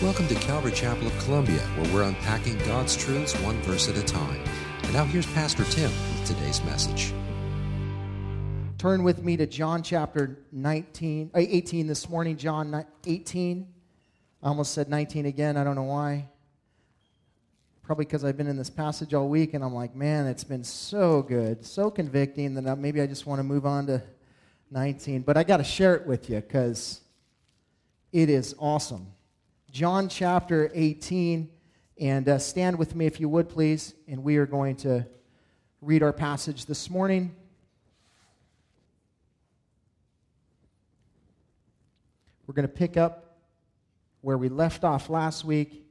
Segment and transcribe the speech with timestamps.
[0.00, 4.02] Welcome to Calvary Chapel of Columbia, where we're unpacking God's truths one verse at a
[4.04, 4.40] time.
[4.84, 7.12] And now here's Pastor Tim with today's message.
[8.78, 12.36] Turn with me to John chapter 19, uh, 18 this morning.
[12.36, 13.66] John 18.
[14.40, 15.56] I almost said 19 again.
[15.56, 16.28] I don't know why.
[17.82, 20.62] Probably because I've been in this passage all week and I'm like, man, it's been
[20.62, 24.00] so good, so convicting that maybe I just want to move on to
[24.70, 25.22] 19.
[25.22, 27.00] But I got to share it with you because
[28.12, 29.08] it is awesome.
[29.70, 31.50] John chapter 18.
[32.00, 33.94] And uh, stand with me if you would, please.
[34.06, 35.06] And we are going to
[35.82, 37.34] read our passage this morning.
[42.46, 43.36] We're going to pick up
[44.22, 45.84] where we left off last week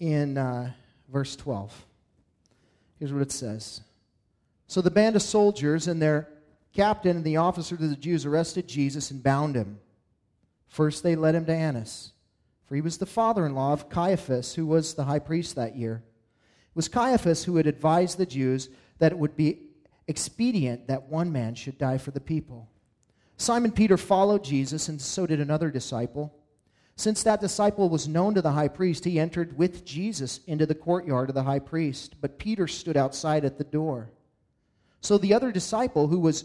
[0.00, 0.72] in uh,
[1.08, 1.86] verse 12.
[2.98, 3.82] Here's what it says
[4.66, 6.28] So the band of soldiers and their
[6.72, 9.78] captain and the officers of the Jews arrested Jesus and bound him.
[10.68, 12.12] First, they led him to Annas,
[12.66, 15.76] for he was the father in law of Caiaphas, who was the high priest that
[15.76, 16.02] year.
[16.70, 19.62] It was Caiaphas who had advised the Jews that it would be
[20.06, 22.68] expedient that one man should die for the people.
[23.36, 26.34] Simon Peter followed Jesus, and so did another disciple.
[26.96, 30.74] Since that disciple was known to the high priest, he entered with Jesus into the
[30.74, 34.10] courtyard of the high priest, but Peter stood outside at the door.
[35.00, 36.44] So the other disciple, who was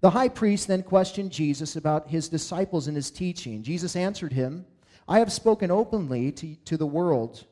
[0.00, 3.62] The high priest then questioned Jesus about his disciples and his teaching.
[3.62, 4.64] Jesus answered him,
[5.08, 7.44] I have spoken openly to, to the world.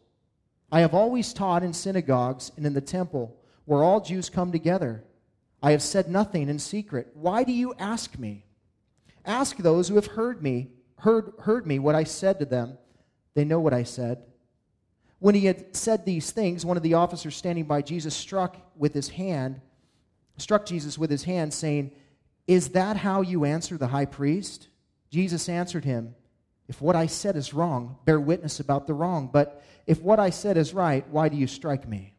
[0.70, 5.05] I have always taught in synagogues and in the temple, where all Jews come together.
[5.62, 7.08] I have said nothing in secret.
[7.14, 8.44] Why do you ask me?
[9.25, 10.69] Ask those who have heard me,
[10.99, 12.78] heard, heard me what I said to them.
[13.34, 14.22] They know what I said.
[15.19, 18.94] When he had said these things, one of the officers standing by Jesus struck with
[18.94, 19.60] his hand,
[20.37, 21.91] struck Jesus with his hand, saying,
[22.46, 24.68] is that how you answer the high priest?
[25.10, 26.14] Jesus answered him,
[26.68, 29.28] If what I said is wrong, bear witness about the wrong.
[29.32, 32.14] But if what I said is right, why do you strike me?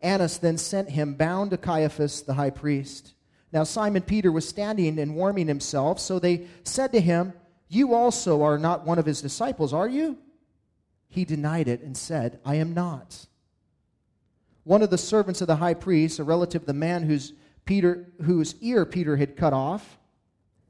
[0.00, 3.14] Annas then sent him bound to Caiaphas the high priest.
[3.52, 7.32] Now Simon Peter was standing and warming himself, so they said to him,
[7.68, 10.18] You also are not one of his disciples, are you?
[11.08, 13.26] He denied it and said, I am not.
[14.64, 17.32] One of the servants of the high priest, a relative of the man whose
[17.64, 19.98] Peter, whose ear Peter had cut off,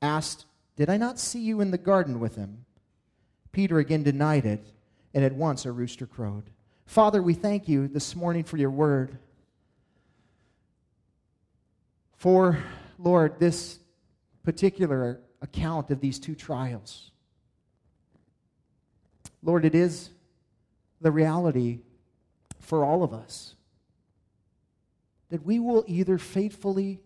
[0.00, 0.46] asked,
[0.76, 2.64] Did I not see you in the garden with him?
[3.52, 4.64] Peter again denied it,
[5.12, 6.50] and at once a rooster crowed.
[6.86, 9.18] Father, we thank you this morning for your word.
[12.16, 12.58] For,
[12.98, 13.78] Lord, this
[14.42, 17.10] particular account of these two trials.
[19.42, 20.10] Lord, it is
[21.00, 21.80] the reality
[22.60, 23.54] for all of us
[25.34, 27.00] that we will either faithfully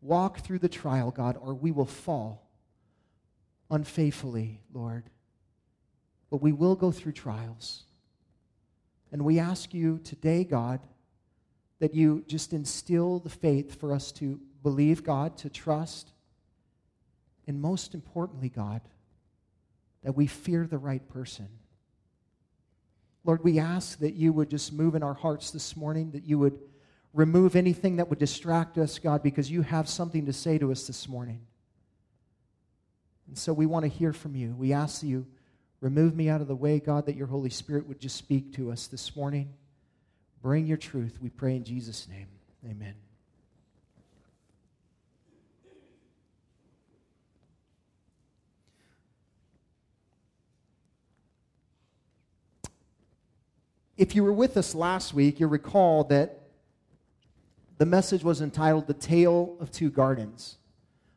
[0.00, 2.48] walk through the trial, God, or we will fall
[3.70, 5.10] unfaithfully, Lord.
[6.30, 7.82] But we will go through trials.
[9.12, 10.80] And we ask you today, God,
[11.80, 16.12] that you just instill the faith for us to believe, God, to trust,
[17.46, 18.80] and most importantly, God,
[20.02, 21.50] that we fear the right person.
[23.22, 26.38] Lord, we ask that you would just move in our hearts this morning, that you
[26.38, 26.58] would
[27.14, 30.86] remove anything that would distract us, God, because you have something to say to us
[30.86, 31.40] this morning.
[33.28, 34.54] And so we want to hear from you.
[34.58, 35.24] We ask you,
[35.80, 38.72] remove me out of the way, God, that your Holy Spirit would just speak to
[38.72, 39.54] us this morning.
[40.42, 42.26] Bring your truth, we pray in Jesus' name.
[42.68, 42.94] Amen.
[53.96, 56.43] If you were with us last week, you'll recall that
[57.78, 60.56] the message was entitled The Tale of Two Gardens.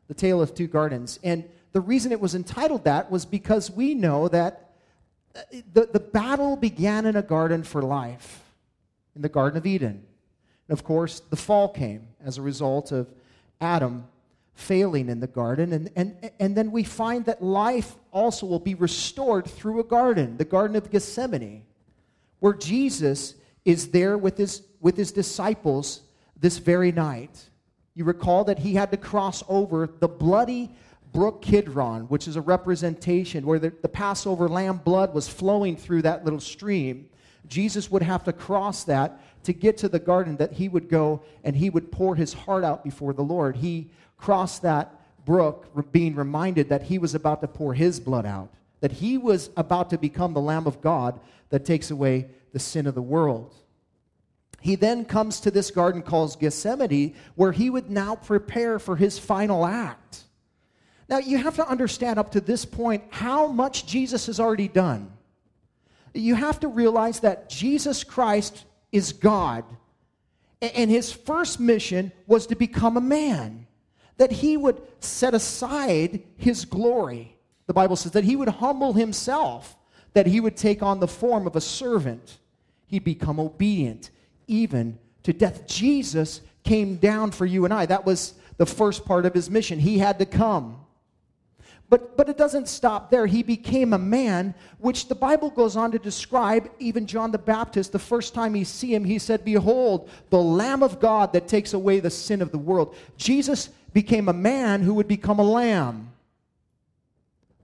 [0.08, 1.18] The Tale of Two Gardens.
[1.22, 4.70] And the reason it was entitled that was because we know that
[5.36, 5.40] uh,
[5.72, 8.42] the, the battle began in a garden for life,
[9.14, 10.02] in the Garden of Eden.
[10.68, 13.08] And of course, the fall came as a result of
[13.60, 14.06] Adam
[14.54, 15.72] failing in the garden.
[15.72, 20.36] And, and, and then we find that life also will be restored through a garden,
[20.36, 21.64] the Garden of Gethsemane,
[22.40, 23.34] where Jesus
[23.64, 26.00] is there with his, with his disciples
[26.40, 27.50] this very night.
[27.94, 30.70] You recall that he had to cross over the bloody
[31.12, 36.02] brook Kidron, which is a representation where the, the Passover lamb blood was flowing through
[36.02, 37.08] that little stream
[37.48, 41.22] Jesus would have to cross that to get to the garden that he would go
[41.42, 43.56] and he would pour his heart out before the Lord.
[43.56, 44.94] He crossed that
[45.24, 49.50] brook being reminded that he was about to pour his blood out, that he was
[49.56, 51.18] about to become the Lamb of God
[51.50, 53.54] that takes away the sin of the world.
[54.60, 59.18] He then comes to this garden called Gethsemane, where he would now prepare for his
[59.18, 60.24] final act.
[61.08, 65.12] Now, you have to understand up to this point how much Jesus has already done.
[66.12, 69.64] You have to realize that Jesus Christ is God,
[70.60, 73.66] and his first mission was to become a man,
[74.16, 77.36] that he would set aside his glory.
[77.66, 79.76] The Bible says that he would humble himself,
[80.14, 82.38] that he would take on the form of a servant.
[82.86, 84.10] He'd become obedient
[84.48, 85.66] even to death.
[85.66, 87.86] Jesus came down for you and I.
[87.86, 89.78] That was the first part of his mission.
[89.78, 90.84] He had to come.
[91.90, 93.26] But, but it doesn't stop there.
[93.26, 96.70] He became a man, which the Bible goes on to describe.
[96.78, 100.82] Even John the Baptist, the first time he see him, he said, Behold, the Lamb
[100.82, 102.94] of God that takes away the sin of the world.
[103.16, 106.12] Jesus became a man who would become a lamb.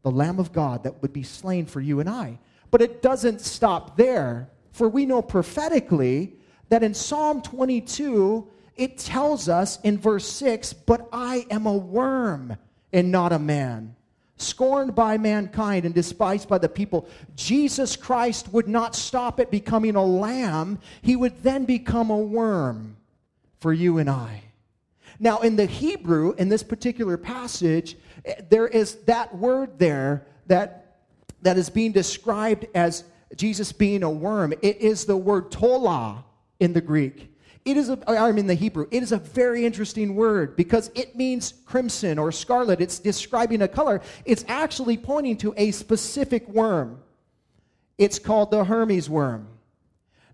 [0.03, 2.39] The Lamb of God that would be slain for you and I.
[2.71, 4.49] But it doesn't stop there.
[4.73, 6.35] For we know prophetically
[6.69, 12.57] that in Psalm 22, it tells us in verse 6 But I am a worm
[12.93, 13.95] and not a man,
[14.37, 17.09] scorned by mankind and despised by the people.
[17.37, 22.97] Jesus Christ would not stop at becoming a lamb, he would then become a worm
[23.61, 24.43] for you and I.
[25.21, 27.97] Now, in the Hebrew, in this particular passage,
[28.51, 30.99] there is that word there that,
[31.43, 33.05] that is being described as
[33.37, 34.53] Jesus being a worm.
[34.63, 36.25] It is the word tola
[36.61, 37.31] in the Greek.
[37.65, 38.87] It is a, I'm in the Hebrew.
[38.91, 42.81] It is a very interesting word because it means crimson or scarlet.
[42.81, 44.03] It's describing a color.
[44.27, 47.01] It's actually pointing to a specific worm.
[47.97, 49.49] It's called the Kermes worm.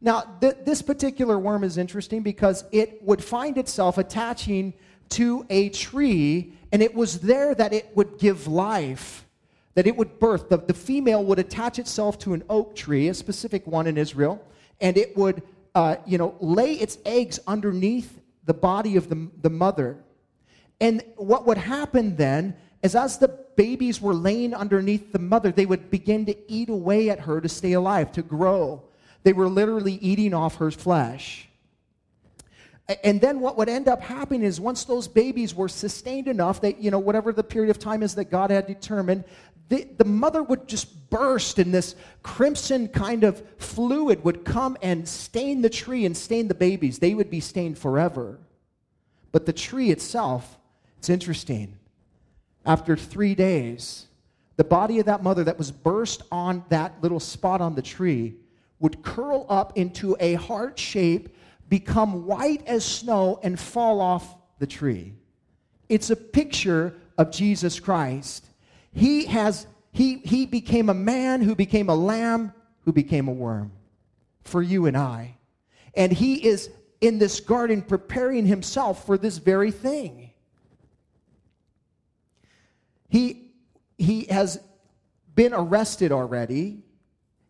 [0.01, 4.73] Now, th- this particular worm is interesting because it would find itself attaching
[5.11, 9.27] to a tree, and it was there that it would give life,
[9.75, 10.49] that it would birth.
[10.49, 14.45] The, the female would attach itself to an oak tree, a specific one in Israel,
[14.81, 15.43] and it would
[15.75, 19.99] uh, you know, lay its eggs underneath the body of the, the mother.
[20.81, 25.67] And what would happen then is as the babies were laying underneath the mother, they
[25.67, 28.83] would begin to eat away at her to stay alive, to grow.
[29.23, 31.49] They were literally eating off her flesh.
[33.05, 36.81] And then what would end up happening is once those babies were sustained enough that,
[36.81, 39.25] you know, whatever the period of time is that God had determined,
[39.71, 41.95] the, the mother would just burst and this
[42.25, 46.99] crimson kind of fluid would come and stain the tree and stain the babies.
[46.99, 48.39] They would be stained forever.
[49.31, 50.59] But the tree itself,
[50.99, 51.79] it's interesting.
[52.67, 54.09] After three days,
[54.57, 58.35] the body of that mother that was burst on that little spot on the tree
[58.81, 61.29] would curl up into a heart shape,
[61.69, 65.15] become white as snow, and fall off the tree.
[65.89, 68.50] It's a picture of Jesus Christ.
[68.93, 72.53] He has he, he became a man who became a lamb
[72.85, 73.73] who became a worm
[74.45, 75.37] for you and I.
[75.95, 76.71] And he is
[77.01, 80.31] in this garden preparing himself for this very thing.
[83.09, 83.51] He,
[83.99, 84.61] he has
[85.35, 86.85] been arrested already.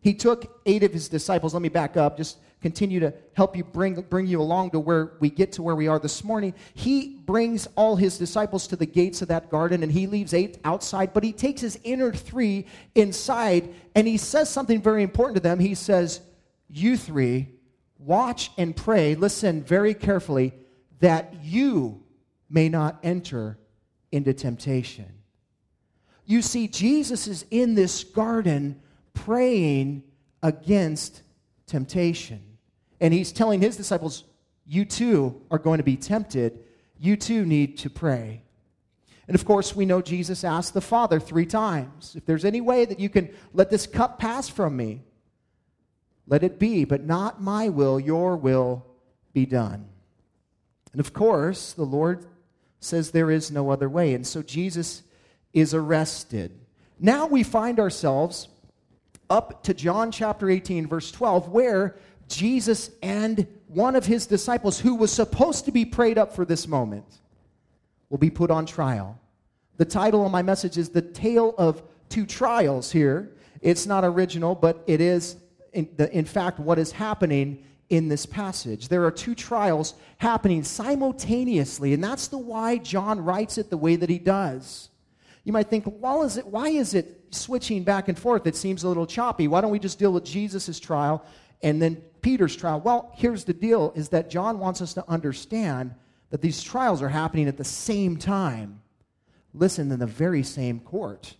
[0.01, 1.53] He took eight of his disciples.
[1.53, 2.17] Let me back up.
[2.17, 5.75] Just continue to help you bring, bring you along to where we get to where
[5.75, 6.53] we are this morning.
[6.73, 10.59] He brings all his disciples to the gates of that garden and he leaves eight
[10.63, 15.41] outside, but he takes his inner three inside and he says something very important to
[15.41, 15.59] them.
[15.59, 16.21] He says,
[16.69, 17.49] You three,
[17.97, 20.53] watch and pray, listen very carefully,
[20.99, 22.03] that you
[22.49, 23.57] may not enter
[24.11, 25.07] into temptation.
[26.25, 28.81] You see, Jesus is in this garden
[29.13, 30.03] praying
[30.43, 31.23] against
[31.65, 32.50] temptation.
[33.01, 34.23] And he's telling his disciples,
[34.65, 36.59] You too are going to be tempted.
[36.97, 38.43] You too need to pray.
[39.27, 42.85] And of course, we know Jesus asked the Father three times if there's any way
[42.85, 45.01] that you can let this cup pass from me,
[46.27, 48.85] let it be, but not my will, your will
[49.33, 49.87] be done.
[50.91, 52.25] And of course, the Lord
[52.79, 54.13] says there is no other way.
[54.13, 55.03] And so Jesus
[55.53, 56.51] is arrested.
[56.99, 58.47] Now we find ourselves
[59.29, 61.95] up to John chapter 18, verse 12, where
[62.31, 66.67] Jesus and one of his disciples, who was supposed to be prayed up for this
[66.67, 67.05] moment,
[68.09, 69.19] will be put on trial.
[69.77, 73.31] The title of my message is The Tale of Two Trials here.
[73.61, 75.37] It's not original, but it is,
[75.73, 78.87] in, the, in fact, what is happening in this passage.
[78.87, 83.95] There are two trials happening simultaneously, and that's the why John writes it the way
[83.95, 84.89] that he does.
[85.43, 88.45] You might think, is it, why is it switching back and forth?
[88.45, 89.47] It seems a little choppy.
[89.47, 91.25] Why don't we just deal with Jesus' trial
[91.63, 92.79] and then Peter's trial.
[92.79, 95.93] Well, here's the deal is that John wants us to understand
[96.29, 98.81] that these trials are happening at the same time.
[99.53, 101.35] Listen, in the very same court,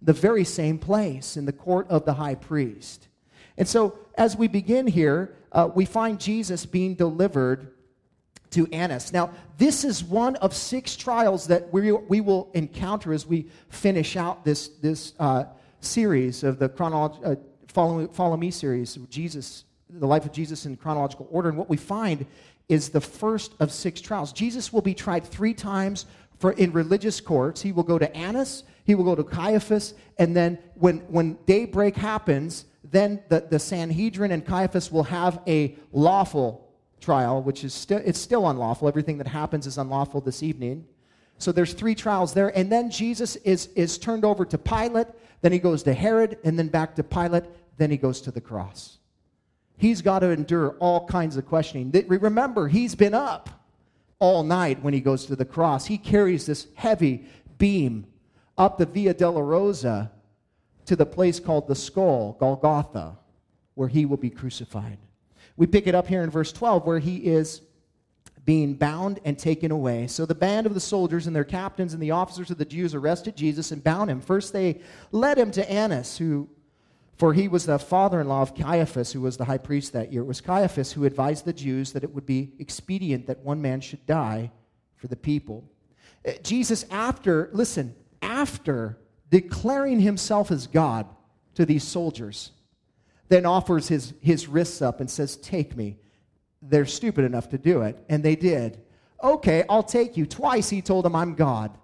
[0.00, 3.08] the very same place, in the court of the high priest.
[3.56, 7.72] And so, as we begin here, uh, we find Jesus being delivered
[8.50, 9.12] to Annas.
[9.12, 14.16] Now, this is one of six trials that we, we will encounter as we finish
[14.16, 15.44] out this, this uh,
[15.80, 17.22] series of the chronology.
[17.24, 17.34] uh,
[17.78, 21.48] follow, follow Me series, Jesus, the life of Jesus in chronological order.
[21.48, 22.26] And what we find
[22.68, 24.32] is the first of six trials.
[24.32, 26.06] Jesus will be tried three times
[26.40, 27.62] for in religious courts.
[27.62, 31.94] He will go to Annas, he will go to Caiaphas, and then when, when daybreak
[31.94, 36.68] happens, then the, the Sanhedrin and Caiaphas will have a lawful
[37.00, 38.88] trial, which is still it's still unlawful.
[38.88, 40.84] Everything that happens is unlawful this evening.
[41.40, 45.06] So there's three trials there, and then Jesus is is turned over to Pilate.
[45.42, 47.44] Then he goes to Herod, and then back to Pilate.
[47.78, 48.98] Then he goes to the cross.
[49.76, 51.92] He's got to endure all kinds of questioning.
[52.08, 53.48] Remember, he's been up
[54.18, 55.86] all night when he goes to the cross.
[55.86, 57.24] He carries this heavy
[57.56, 58.06] beam
[58.58, 60.10] up the Via Dolorosa
[60.86, 63.16] to the place called the skull, Golgotha,
[63.74, 64.98] where he will be crucified.
[65.56, 67.62] We pick it up here in verse 12 where he is
[68.44, 70.06] being bound and taken away.
[70.06, 72.94] So the band of the soldiers and their captains and the officers of the Jews
[72.94, 74.20] arrested Jesus and bound him.
[74.20, 74.80] First they
[75.12, 76.48] led him to Annas, who
[77.18, 80.22] for he was the father-in-law of Caiaphas, who was the high priest that year.
[80.22, 83.80] It was Caiaphas who advised the Jews that it would be expedient that one man
[83.80, 84.52] should die
[84.94, 85.68] for the people.
[86.26, 88.98] Uh, Jesus, after, listen, after
[89.30, 91.06] declaring himself as God
[91.54, 92.52] to these soldiers,
[93.28, 95.96] then offers his, his wrists up and says, Take me.
[96.62, 98.80] They're stupid enough to do it, and they did.
[99.22, 100.24] Okay, I'll take you.
[100.24, 101.76] Twice he told them, I'm God.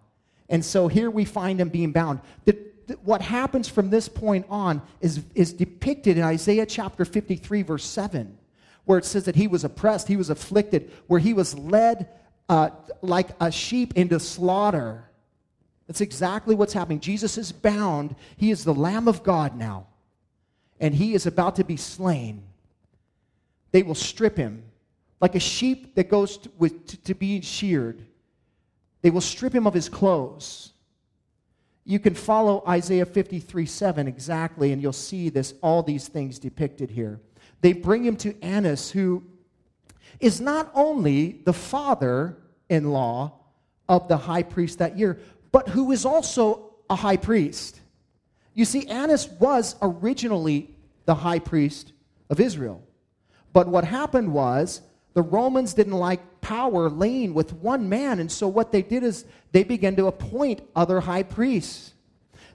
[0.49, 2.21] And so here we find him being bound.
[2.45, 2.57] The,
[3.03, 8.37] what happens from this point on is, is depicted in Isaiah chapter 53, verse 7,
[8.85, 12.09] where it says that he was oppressed, he was afflicted, where he was led
[12.49, 12.71] uh,
[13.03, 15.05] like a sheep into slaughter.
[15.87, 17.01] That's exactly what's happening.
[17.01, 18.17] Jesus is bound.
[18.37, 19.87] He is the Lamb of God now
[20.85, 22.43] and he is about to be slain,
[23.73, 24.65] they will strip him
[25.19, 28.05] like a sheep that goes to, with, to, to be sheared.
[29.01, 30.74] They will strip him of his clothes.
[31.85, 36.91] You can follow Isaiah 53 7 exactly, and you'll see this, all these things depicted
[36.91, 37.21] here.
[37.61, 39.23] They bring him to Annas, who
[40.21, 42.39] is not only the father
[42.69, 43.33] in law
[43.89, 45.19] of the high priest that year,
[45.53, 47.81] but who is also a high priest.
[48.55, 50.71] You see, Annas was originally
[51.05, 51.93] the high priest
[52.31, 52.83] of Israel.
[53.53, 54.81] But what happened was
[55.13, 59.25] the Romans didn't like power laying with one man, and so what they did is
[59.53, 61.95] they began to appoint other high priests.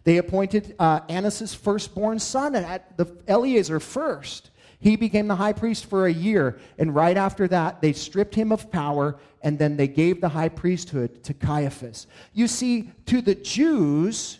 [0.03, 4.51] They appointed uh, Annas' firstborn son, at the Eleazar first.
[4.79, 8.51] He became the high priest for a year, and right after that, they stripped him
[8.51, 12.05] of power, and then they gave the high priesthood to Caiaphas.
[12.33, 14.37] You see, to the Jews,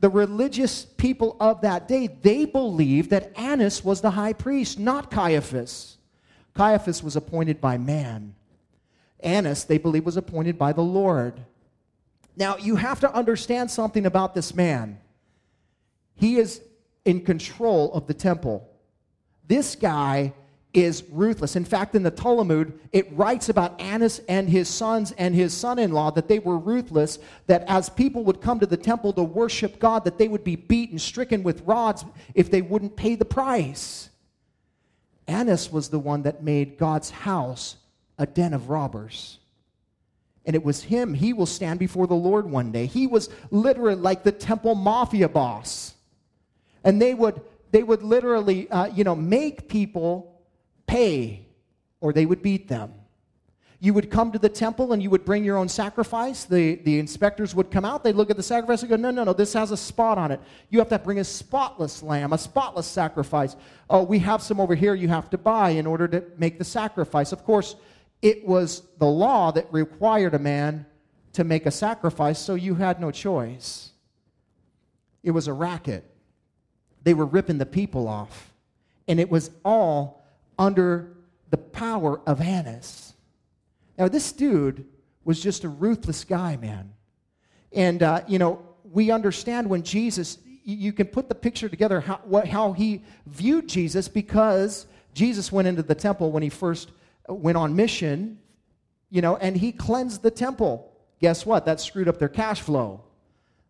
[0.00, 5.10] the religious people of that day, they believed that Annas was the high priest, not
[5.10, 5.96] Caiaphas.
[6.54, 8.34] Caiaphas was appointed by man.
[9.20, 11.40] Annas, they believe, was appointed by the Lord.
[12.36, 14.98] Now, you have to understand something about this man.
[16.14, 16.60] He is
[17.04, 18.68] in control of the temple.
[19.46, 20.32] This guy
[20.74, 21.56] is ruthless.
[21.56, 25.78] In fact, in the Talmud, it writes about Annas and his sons and his son
[25.78, 29.22] in law that they were ruthless, that as people would come to the temple to
[29.22, 32.04] worship God, that they would be beaten, stricken with rods
[32.34, 34.10] if they wouldn't pay the price.
[35.26, 37.76] Annas was the one that made God's house
[38.18, 39.38] a den of robbers.
[40.44, 41.12] And it was him.
[41.12, 42.86] He will stand before the Lord one day.
[42.86, 45.94] He was literally like the temple mafia boss.
[46.84, 47.40] And they would,
[47.72, 50.40] they would literally, uh, you know, make people
[50.86, 51.46] pay
[52.00, 52.94] or they would beat them.
[53.78, 56.44] You would come to the temple and you would bring your own sacrifice.
[56.44, 59.24] The, the inspectors would come out, they'd look at the sacrifice and go, No, no,
[59.24, 60.40] no, this has a spot on it.
[60.70, 63.54] You have to bring a spotless lamb, a spotless sacrifice.
[63.90, 66.64] Oh, we have some over here you have to buy in order to make the
[66.64, 67.32] sacrifice.
[67.32, 67.76] Of course,
[68.22, 70.86] it was the law that required a man
[71.34, 73.92] to make a sacrifice, so you had no choice.
[75.22, 76.04] It was a racket.
[77.02, 78.52] They were ripping the people off.
[79.06, 80.24] And it was all
[80.58, 81.16] under
[81.50, 83.12] the power of Annas.
[83.98, 84.86] Now, this dude
[85.24, 86.92] was just a ruthless guy, man.
[87.72, 92.20] And, uh, you know, we understand when Jesus, you can put the picture together how,
[92.24, 96.92] what, how he viewed Jesus because Jesus went into the temple when he first
[97.28, 98.38] went on mission,
[99.10, 100.92] you know, and he cleansed the temple.
[101.20, 101.64] Guess what?
[101.64, 103.02] That screwed up their cash flow.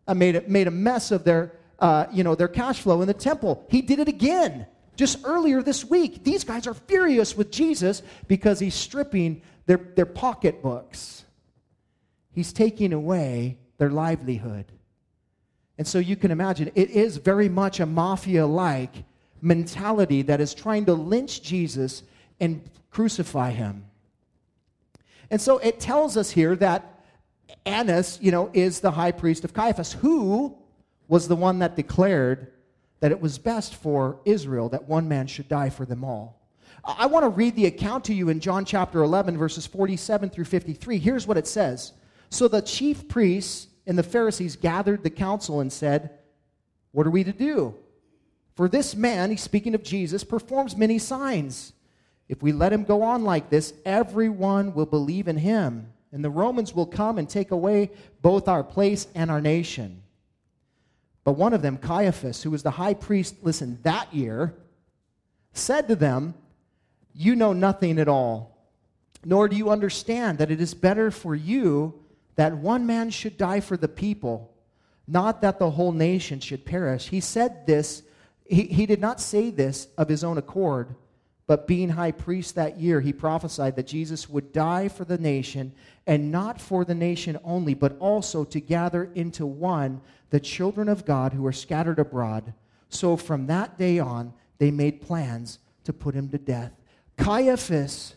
[0.07, 3.07] I made, it, made a mess of their, uh, you know, their cash flow in
[3.07, 3.65] the temple.
[3.69, 8.59] He did it again Just earlier this week, these guys are furious with Jesus because
[8.59, 11.23] he's stripping their, their pocketbooks.
[12.33, 14.65] He's taking away their livelihood.
[15.77, 19.03] And so you can imagine it is very much a mafia like
[19.39, 22.01] mentality that is trying to lynch Jesus
[22.39, 23.85] and crucify him.
[25.29, 27.03] And so it tells us here that
[27.65, 30.57] Annas, you know, is the high priest of Caiaphas, who
[31.07, 32.53] was the one that declared
[32.99, 36.37] that it was best for Israel that one man should die for them all.
[36.83, 40.45] I want to read the account to you in John chapter 11, verses 47 through
[40.45, 40.97] 53.
[40.97, 41.93] Here's what it says
[42.29, 46.11] So the chief priests and the Pharisees gathered the council and said,
[46.91, 47.75] What are we to do?
[48.55, 51.73] For this man, he's speaking of Jesus, performs many signs.
[52.29, 56.29] If we let him go on like this, everyone will believe in him, and the
[56.29, 57.91] Romans will come and take away
[58.21, 60.01] both our place and our nation.
[61.23, 64.55] But one of them, Caiaphas, who was the high priest, listen, that year,
[65.53, 66.35] said to them,
[67.13, 68.57] You know nothing at all,
[69.25, 71.99] nor do you understand that it is better for you
[72.35, 74.53] that one man should die for the people,
[75.07, 77.09] not that the whole nation should perish.
[77.09, 78.03] He said this
[78.49, 80.95] he, he did not say this of his own accord,
[81.47, 85.71] but being high priest that year, he prophesied that Jesus would die for the nation,
[86.05, 91.05] and not for the nation only, but also to gather into one the children of
[91.05, 92.53] God who are scattered abroad.
[92.89, 96.73] So from that day on, they made plans to put him to death.
[97.17, 98.15] Caiaphas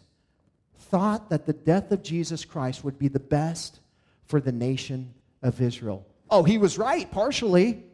[0.77, 3.79] thought that the death of Jesus Christ would be the best
[4.27, 6.05] for the nation of Israel.
[6.31, 7.85] Oh, he was right, partially.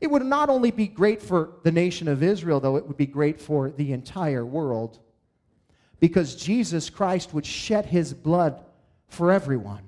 [0.00, 3.06] It would not only be great for the nation of Israel, though, it would be
[3.06, 4.98] great for the entire world
[6.00, 8.62] because Jesus Christ would shed his blood
[9.08, 9.82] for everyone.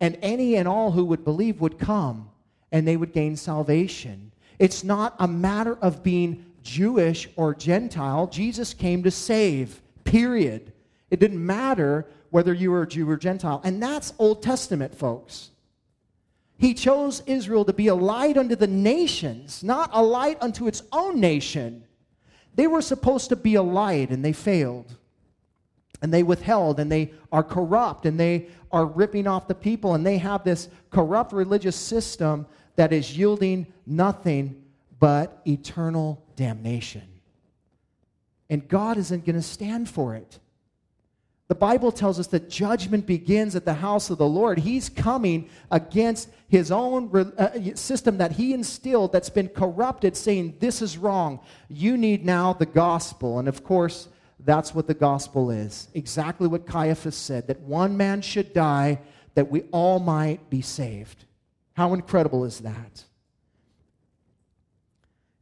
[0.00, 2.30] And any and all who would believe would come
[2.70, 4.32] and they would gain salvation.
[4.58, 8.26] It's not a matter of being Jewish or Gentile.
[8.26, 10.72] Jesus came to save, period.
[11.10, 13.60] It didn't matter whether you were Jew or Gentile.
[13.64, 15.50] And that's Old Testament, folks.
[16.64, 20.82] He chose Israel to be a light unto the nations, not a light unto its
[20.92, 21.84] own nation.
[22.54, 24.96] They were supposed to be a light, and they failed.
[26.00, 30.06] And they withheld, and they are corrupt, and they are ripping off the people, and
[30.06, 32.46] they have this corrupt religious system
[32.76, 34.64] that is yielding nothing
[34.98, 37.06] but eternal damnation.
[38.48, 40.38] And God isn't going to stand for it.
[41.54, 44.58] The Bible tells us that judgment begins at the house of the Lord.
[44.58, 50.82] He's coming against his own uh, system that he instilled that's been corrupted, saying, This
[50.82, 51.38] is wrong.
[51.68, 53.38] You need now the gospel.
[53.38, 54.08] And of course,
[54.40, 55.86] that's what the gospel is.
[55.94, 58.98] Exactly what Caiaphas said that one man should die
[59.36, 61.24] that we all might be saved.
[61.74, 63.04] How incredible is that?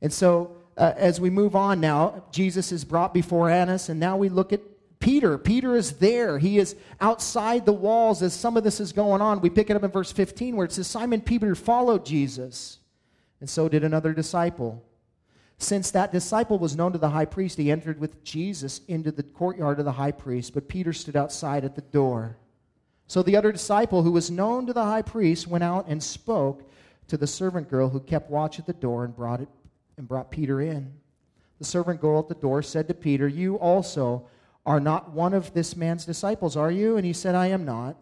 [0.03, 4.19] And so, uh, as we move on now, Jesus is brought before Annas, and now
[4.19, 4.61] we look at
[5.03, 5.37] Peter.
[5.37, 6.39] Peter is there.
[6.39, 9.41] He is outside the walls as some of this is going on.
[9.41, 12.79] We pick it up in verse 15 where it says Simon Peter followed Jesus,
[13.41, 14.85] and so did another disciple.
[15.59, 19.23] Since that disciple was known to the high priest, he entered with Jesus into the
[19.23, 22.37] courtyard of the high priest, but Peter stood outside at the door.
[23.07, 26.69] So the other disciple, who was known to the high priest, went out and spoke
[27.09, 29.49] to the servant girl who kept watch at the door and brought it
[29.97, 30.93] and brought Peter in.
[31.59, 34.27] The servant girl at the door said to Peter, "You also
[34.65, 36.97] are not one of this man's disciples, are you?
[36.97, 37.97] And he said, I am not.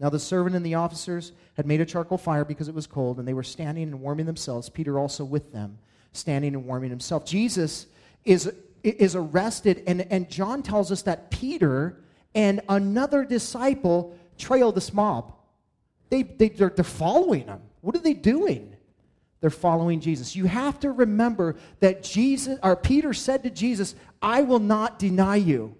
[0.00, 3.18] Now the servant and the officers had made a charcoal fire because it was cold,
[3.18, 5.78] and they were standing and warming themselves, Peter also with them,
[6.12, 7.26] standing and warming himself.
[7.26, 7.86] Jesus
[8.24, 8.52] is,
[8.82, 12.00] is arrested, and, and John tells us that Peter
[12.34, 15.34] and another disciple trail this mob.
[16.10, 17.60] They, they, they're, they're following him.
[17.80, 18.76] What are they doing?
[19.40, 20.34] They're following Jesus.
[20.34, 25.36] You have to remember that Jesus or Peter said to Jesus, I will not deny
[25.36, 25.76] you.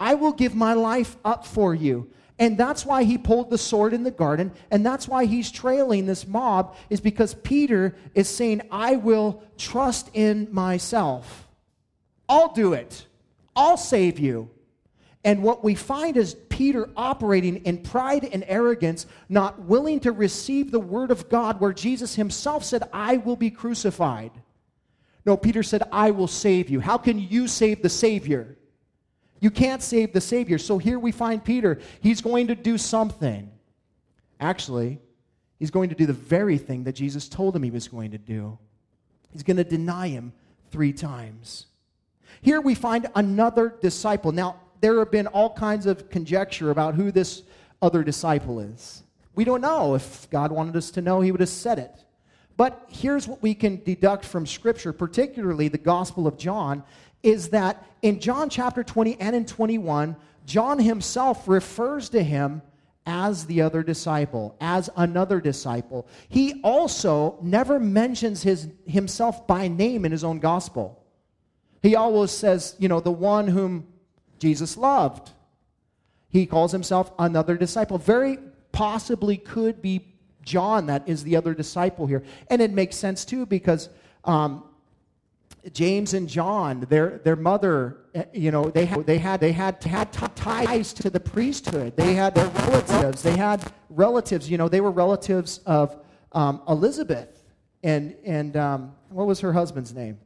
[0.00, 2.10] I will give my life up for you.
[2.38, 6.06] And that's why he pulled the sword in the garden, and that's why he's trailing
[6.06, 11.46] this mob, is because Peter is saying, I will trust in myself.
[12.28, 13.06] I'll do it.
[13.54, 14.50] I'll save you.
[15.24, 20.70] And what we find is Peter operating in pride and arrogance, not willing to receive
[20.70, 24.32] the word of God, where Jesus himself said, I will be crucified.
[25.24, 26.80] No, Peter said, I will save you.
[26.80, 28.58] How can you save the Savior?
[29.40, 30.58] You can't save the Savior.
[30.58, 31.80] So here we find Peter.
[32.00, 33.50] He's going to do something.
[34.38, 35.00] Actually,
[35.58, 38.18] he's going to do the very thing that Jesus told him he was going to
[38.18, 38.58] do.
[39.30, 40.34] He's going to deny him
[40.70, 41.66] three times.
[42.42, 44.32] Here we find another disciple.
[44.32, 47.42] Now, there have been all kinds of conjecture about who this
[47.80, 49.02] other disciple is.
[49.34, 49.94] We don't know.
[49.94, 52.04] If God wanted us to know, He would have said it.
[52.58, 56.84] But here's what we can deduct from Scripture, particularly the Gospel of John,
[57.22, 62.60] is that in John chapter 20 and in 21, John himself refers to him
[63.06, 66.06] as the other disciple, as another disciple.
[66.28, 71.02] He also never mentions his, himself by name in his own gospel.
[71.82, 73.88] He always says, you know, the one whom
[74.38, 75.30] Jesus loved.
[76.28, 77.98] He calls himself another disciple.
[77.98, 78.38] Very
[78.72, 82.22] possibly could be John that is the other disciple here.
[82.50, 83.88] And it makes sense too because
[84.24, 84.64] um,
[85.72, 89.82] James and John, their, their mother, eh, you know, they had, they had, they had,
[89.82, 91.96] had ties to the priesthood.
[91.96, 93.22] They had their relatives.
[93.22, 95.98] They had relatives, you know, they were relatives of
[96.32, 97.42] um, Elizabeth.
[97.82, 100.18] And, and um, what was her husband's name?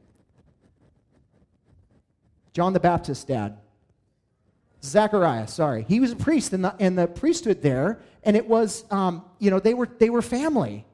[2.53, 3.57] John the Baptist's dad.
[4.83, 5.85] Zachariah, sorry.
[5.87, 9.51] He was a priest in the, in the priesthood there, and it was, um, you
[9.51, 10.85] know, they were, they were family.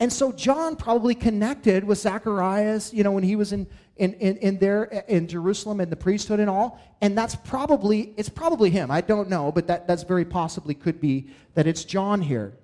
[0.00, 3.66] And so John probably connected with Zacharias, you know, when he was in,
[3.96, 6.80] in, in, in there in Jerusalem and the priesthood and all.
[7.02, 8.90] And that's probably, it's probably him.
[8.90, 12.54] I don't know, but that, that's very possibly could be that it's John here.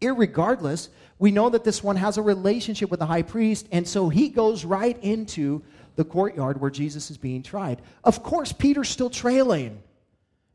[0.00, 0.88] Irregardless,
[1.20, 4.28] we know that this one has a relationship with the high priest, and so he
[4.28, 5.62] goes right into
[5.96, 7.82] the courtyard where Jesus is being tried.
[8.04, 9.82] Of course, Peter's still trailing.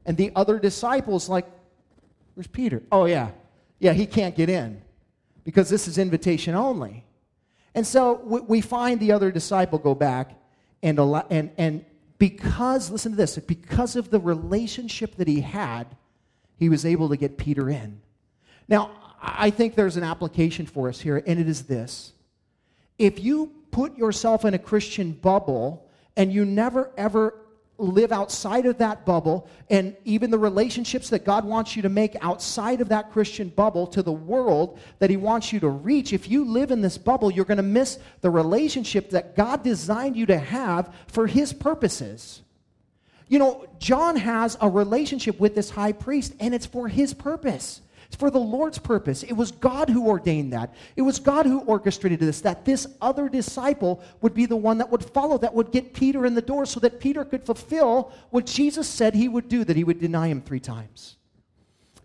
[0.06, 1.45] And the other disciples, like,
[2.36, 2.84] where's Peter?
[2.91, 3.32] Oh, yeah.
[3.80, 4.82] Yeah, he can't get in
[5.43, 7.04] because this is invitation only.
[7.74, 8.13] And so
[8.48, 10.39] we find the other disciple go back
[10.82, 11.86] and, and, and
[12.17, 15.88] because, listen to this, because of the relationship that he had,
[16.58, 18.00] he was able to get Peter in.
[18.67, 22.13] Now, I think there's an application for us here, and it is this.
[22.98, 25.86] If you put yourself in a Christian bubble
[26.16, 27.36] and you never ever
[27.78, 32.16] live outside of that bubble and even the relationships that God wants you to make
[32.22, 36.30] outside of that Christian bubble to the world that He wants you to reach, if
[36.30, 40.26] you live in this bubble, you're going to miss the relationship that God designed you
[40.28, 42.44] to have for His purposes.
[43.28, 47.82] You know, John has a relationship with this high priest, and it's for His purpose.
[48.08, 49.24] It's for the Lord's purpose.
[49.24, 50.74] It was God who ordained that.
[50.96, 54.89] It was God who orchestrated this, that this other disciple would be the one that
[54.91, 58.46] would follow, that would get Peter in the door so that Peter could fulfill what
[58.46, 61.18] Jesus said he would do, that he would deny him three times.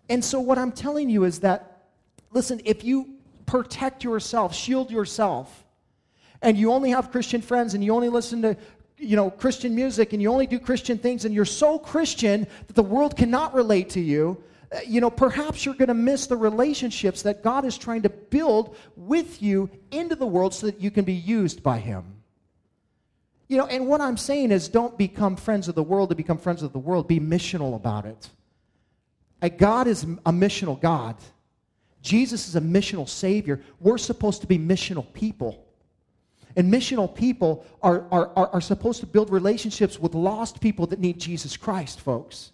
[0.09, 1.83] And so, what I'm telling you is that,
[2.31, 5.63] listen, if you protect yourself, shield yourself,
[6.41, 8.57] and you only have Christian friends and you only listen to
[8.97, 12.75] you know Christian music and you only do Christian things and you're so Christian that
[12.75, 14.43] the world cannot relate to you,
[14.87, 18.75] you know, perhaps you're going to miss the relationships that God is trying to build
[18.95, 22.21] with you into the world so that you can be used by Him.
[23.47, 26.37] You know, and what I'm saying is don't become friends of the world to become
[26.37, 27.07] friends of the world.
[27.07, 28.29] Be missional about it.
[29.57, 31.17] God is a missional God.
[32.01, 33.61] Jesus is a missional Savior.
[33.79, 35.65] We're supposed to be missional people.
[36.55, 40.99] And missional people are, are, are, are supposed to build relationships with lost people that
[40.99, 42.51] need Jesus Christ, folks.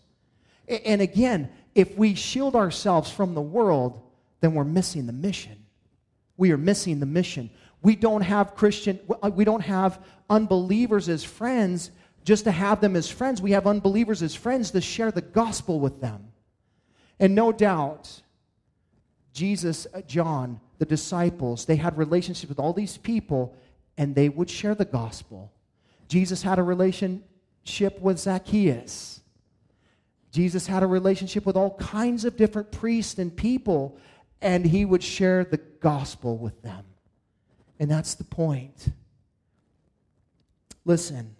[0.67, 4.01] And again, if we shield ourselves from the world,
[4.41, 5.65] then we're missing the mission.
[6.35, 7.49] We are missing the mission.
[7.81, 11.91] We don't have Christian, uh, we don't have unbelievers as friends
[12.23, 13.41] just to have them as friends.
[13.41, 16.31] We have unbelievers as friends to share the gospel with them.
[17.19, 18.21] And no doubt,
[19.33, 23.55] Jesus, uh, John, the disciples, they had relationships with all these people
[23.97, 25.51] and they would share the gospel.
[26.07, 29.16] Jesus had a relationship with Zacchaeus.
[30.37, 33.97] Jesus had a relationship with all kinds of different priests and people,
[34.39, 36.85] and he would share the gospel with them.
[37.79, 38.89] And that's the point.
[40.85, 41.35] Listen,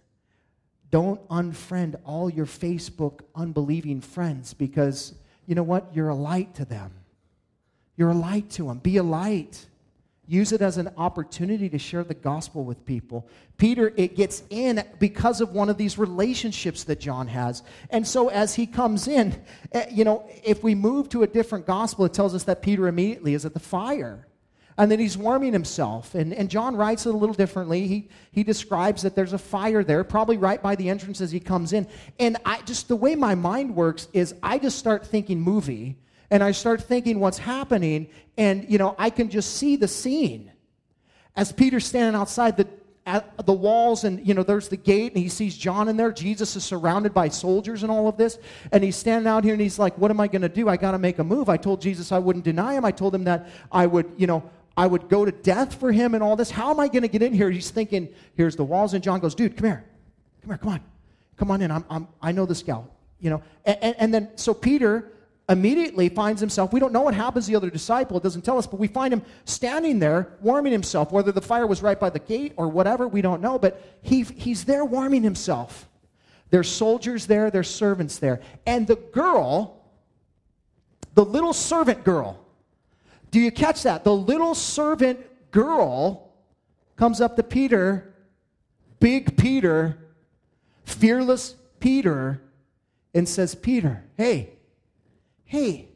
[0.89, 5.13] don't unfriend all your Facebook unbelieving friends because
[5.45, 5.91] you know what?
[5.93, 6.91] You're a light to them.
[7.97, 8.79] You're a light to them.
[8.79, 9.63] Be a light.
[10.29, 13.29] Use it as an opportunity to share the gospel with people.
[13.55, 17.63] Peter, it gets in because of one of these relationships that John has.
[17.91, 21.65] And so as he comes in, eh, you know, if we move to a different
[21.65, 24.27] gospel, it tells us that Peter immediately is at the fire.
[24.77, 26.13] And then he's warming himself.
[26.13, 27.87] And, and John writes it a little differently.
[27.87, 31.39] He, he describes that there's a fire there, probably right by the entrance as he
[31.39, 31.87] comes in.
[32.19, 35.97] And I just, the way my mind works is I just start thinking movie
[36.29, 40.51] and I start thinking what's happening, and you know, I can just see the scene.
[41.35, 42.67] As Peter's standing outside the
[43.07, 46.11] at the walls, and you know, there's the gate, and he sees John in there.
[46.11, 48.37] Jesus is surrounded by soldiers and all of this,
[48.73, 50.67] and he's standing out here and he's like, What am I gonna do?
[50.67, 51.47] I gotta make a move.
[51.47, 52.83] I told Jesus I wouldn't deny him.
[52.83, 56.15] I told him that I would, you know, I would go to death for him
[56.15, 56.51] and all this.
[56.51, 57.49] How am I gonna get in here?
[57.49, 59.85] He's thinking, here's the walls, and John goes, Dude, come here.
[60.41, 60.81] Come here, come on.
[61.37, 61.71] Come on in.
[61.71, 62.93] I'm, I'm I know this gal.
[63.19, 65.13] You know, and, and, and then so Peter
[65.49, 68.57] immediately finds himself, we don't know what happens to the other disciple, it doesn't tell
[68.57, 71.11] us, but we find him standing there warming himself.
[71.11, 74.23] Whether the fire was right by the gate or whatever, we don't know, but he,
[74.23, 75.87] he's there warming himself.
[76.49, 78.41] There's soldiers there, there's servants there.
[78.65, 79.85] And the girl,
[81.13, 82.39] the little servant girl,
[83.31, 84.03] do you catch that?
[84.03, 85.19] The little servant
[85.51, 86.33] girl
[86.95, 88.13] comes up to Peter,
[88.99, 89.97] big Peter,
[90.85, 92.41] fearless Peter,
[93.13, 94.56] and says, Peter, hey,
[95.47, 95.87] hey,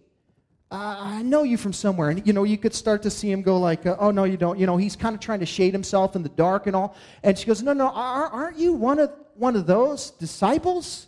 [0.72, 2.10] uh, I know you from somewhere.
[2.10, 4.38] And, you know, you could start to see him go like, uh, oh, no, you
[4.38, 4.58] don't.
[4.58, 6.96] You know, he's kind of trying to shade himself in the dark and all.
[7.24, 11.08] And she goes, no, no, aren't you one of, one of those disciples?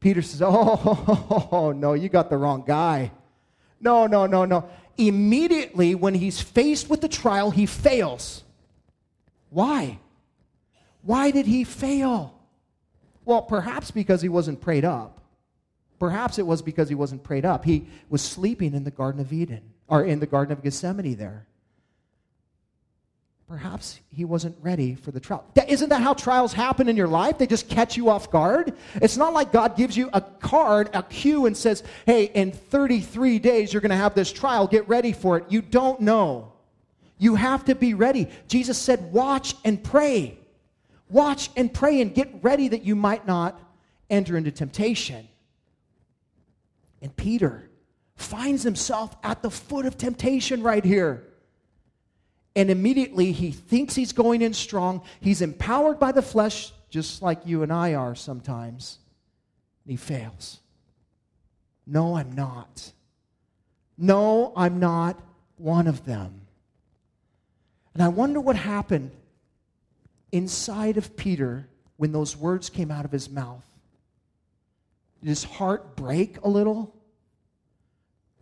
[0.00, 3.12] Peter says, oh, oh, no, you got the wrong guy.
[3.80, 4.68] No, no, no, no.
[4.98, 8.42] Immediately, when he's faced with the trial, he fails.
[9.50, 10.00] Why?
[11.02, 12.34] Why did he fail?
[13.24, 15.20] Well, perhaps because he wasn't prayed up.
[15.98, 17.64] Perhaps it was because he wasn't prayed up.
[17.64, 21.46] He was sleeping in the Garden of Eden, or in the Garden of Gethsemane there.
[23.46, 25.44] Perhaps he wasn't ready for the trial.
[25.68, 27.36] Isn't that how trials happen in your life?
[27.36, 28.72] They just catch you off guard.
[28.96, 33.38] It's not like God gives you a card, a cue, and says, hey, in 33
[33.38, 34.66] days you're going to have this trial.
[34.66, 35.44] Get ready for it.
[35.50, 36.52] You don't know.
[37.18, 38.28] You have to be ready.
[38.48, 40.38] Jesus said, watch and pray.
[41.10, 43.60] Watch and pray and get ready that you might not
[44.08, 45.28] enter into temptation.
[47.04, 47.68] And Peter
[48.16, 51.22] finds himself at the foot of temptation right here.
[52.56, 55.02] And immediately he thinks he's going in strong.
[55.20, 59.00] He's empowered by the flesh, just like you and I are sometimes.
[59.84, 60.60] And he fails.
[61.86, 62.90] No, I'm not.
[63.98, 65.20] No, I'm not
[65.58, 66.40] one of them.
[67.92, 69.10] And I wonder what happened
[70.32, 73.73] inside of Peter when those words came out of his mouth.
[75.24, 76.94] Did his heart break a little?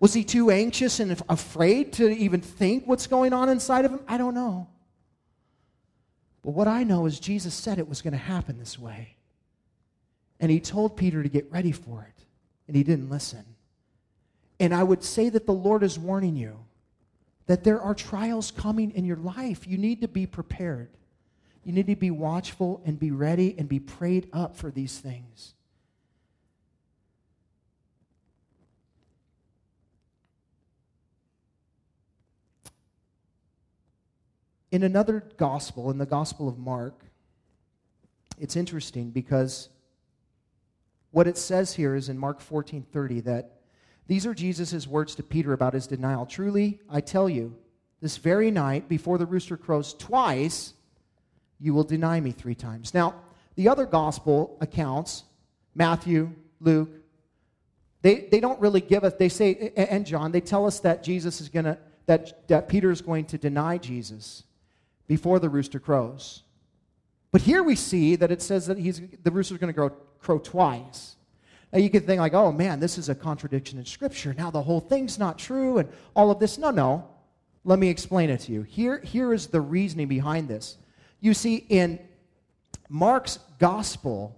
[0.00, 4.00] Was he too anxious and afraid to even think what's going on inside of him?
[4.08, 4.66] I don't know.
[6.42, 9.14] But what I know is Jesus said it was going to happen this way.
[10.40, 12.24] And he told Peter to get ready for it.
[12.66, 13.44] And he didn't listen.
[14.58, 16.64] And I would say that the Lord is warning you
[17.46, 19.68] that there are trials coming in your life.
[19.68, 20.88] You need to be prepared.
[21.62, 25.54] You need to be watchful and be ready and be prayed up for these things.
[34.72, 37.04] In another gospel, in the Gospel of Mark,
[38.40, 39.68] it's interesting because
[41.10, 43.60] what it says here is in Mark 14:30 that
[44.06, 46.24] these are Jesus' words to Peter about his denial.
[46.24, 47.54] Truly, I tell you,
[48.00, 50.72] this very night before the rooster crows twice,
[51.60, 52.94] you will deny me three times.
[52.94, 53.14] Now,
[53.56, 55.24] the other gospel accounts,
[55.74, 56.88] Matthew, Luke,
[58.00, 61.42] they, they don't really give us, they say, and John, they tell us that Jesus
[61.42, 64.44] is going to, that, that Peter is going to deny Jesus
[65.12, 66.42] before the rooster crows.
[67.32, 69.90] But here we see that it says that he's, the rooster is going to crow,
[70.18, 71.16] crow twice.
[71.70, 74.32] Now you could think like, oh man, this is a contradiction in Scripture.
[74.32, 76.56] Now the whole thing's not true and all of this.
[76.56, 77.06] No, no.
[77.62, 78.62] Let me explain it to you.
[78.62, 80.78] Here, here is the reasoning behind this.
[81.20, 81.98] You see, in
[82.88, 84.34] Mark's gospel,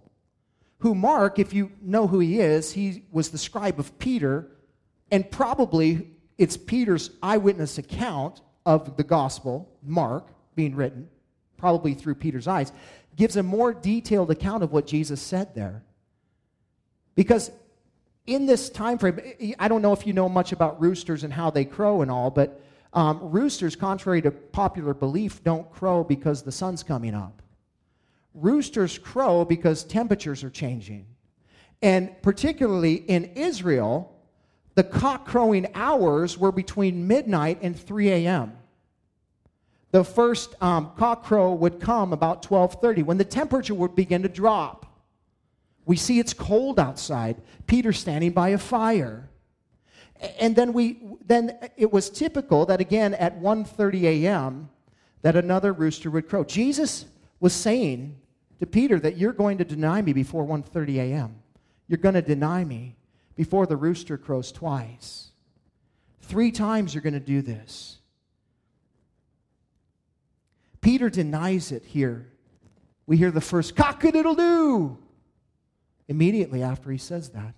[0.79, 4.51] who Mark, if you know who he is, he was the scribe of Peter,
[5.13, 11.09] and probably it's Peter's eyewitness account of the gospel, Mark, being written,
[11.57, 12.73] probably through Peter's eyes,
[13.17, 15.83] gives a more detailed account of what Jesus said there.
[17.15, 17.51] Because
[18.27, 19.21] in this time frame,
[19.59, 22.31] I don't know if you know much about roosters and how they crow and all,
[22.31, 22.61] but
[22.93, 27.43] um, roosters, contrary to popular belief, don't crow because the sun's coming up.
[28.35, 31.07] Roosters crow because temperatures are changing.
[31.83, 34.17] And particularly in Israel,
[34.75, 38.57] the cock crowing hours were between midnight and 3 a.m.
[39.95, 44.29] The first um, cock crow would come about 12:30 when the temperature would begin to
[44.29, 44.87] drop.
[45.85, 47.41] We see it's cold outside.
[47.69, 49.31] Peter standing by a fire.
[50.41, 54.69] And then we then it was typical that again at 1:30 a.m.
[55.23, 56.43] that another rooster would crow.
[56.43, 57.05] Jesus
[57.39, 58.17] was saying
[58.59, 61.37] to Peter that you're going to deny me before 1:30 a.m.
[61.87, 62.97] You're going to deny me
[63.37, 65.31] before the rooster crows twice.
[66.21, 68.01] Three times you're going to do this.
[70.85, 72.31] Peter denies it here.
[73.07, 74.99] We hear the first cock-a-doodle-doo
[76.09, 77.55] immediately after he says that.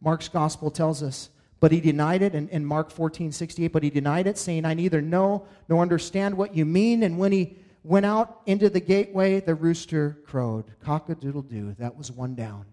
[0.00, 1.28] Mark's gospel tells us,
[1.60, 4.72] but he denied it in, in Mark 14, 68, but he denied it, saying, I
[4.72, 7.02] neither know nor understand what you mean.
[7.02, 10.64] And when he went out into the gateway, the rooster crowed.
[10.80, 11.76] Cock a doodle doo.
[11.78, 12.64] That was one down.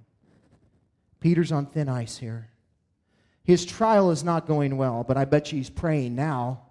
[1.20, 2.52] Peter's on thin ice here.
[3.44, 6.62] His trial is not going well, but I bet you he's praying now,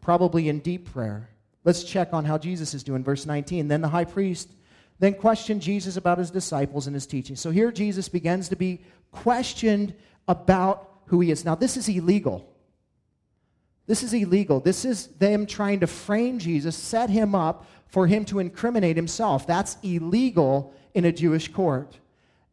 [0.00, 1.30] probably in deep prayer.
[1.64, 3.04] Let's check on how Jesus is doing.
[3.04, 3.68] Verse 19.
[3.68, 4.50] Then the high priest
[4.98, 7.36] then questioned Jesus about his disciples and his teaching.
[7.36, 8.80] So here Jesus begins to be
[9.12, 9.94] questioned
[10.26, 11.44] about who he is.
[11.44, 12.52] Now, this is illegal.
[13.86, 14.60] This is illegal.
[14.60, 19.46] This is them trying to frame Jesus, set him up for him to incriminate himself.
[19.46, 21.98] That's illegal in a Jewish court.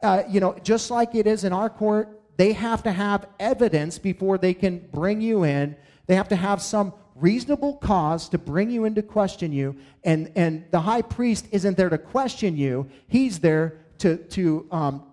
[0.01, 3.97] Uh, you know, just like it is in our court, they have to have evidence
[3.97, 5.75] before they can bring you in.
[6.07, 9.75] They have to have some reasonable cause to bring you in to question you.
[10.03, 15.03] And, and the high priest isn't there to question you, he's there to, to, um,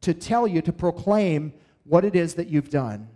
[0.00, 1.52] to tell you, to proclaim
[1.84, 3.08] what it is that you've done.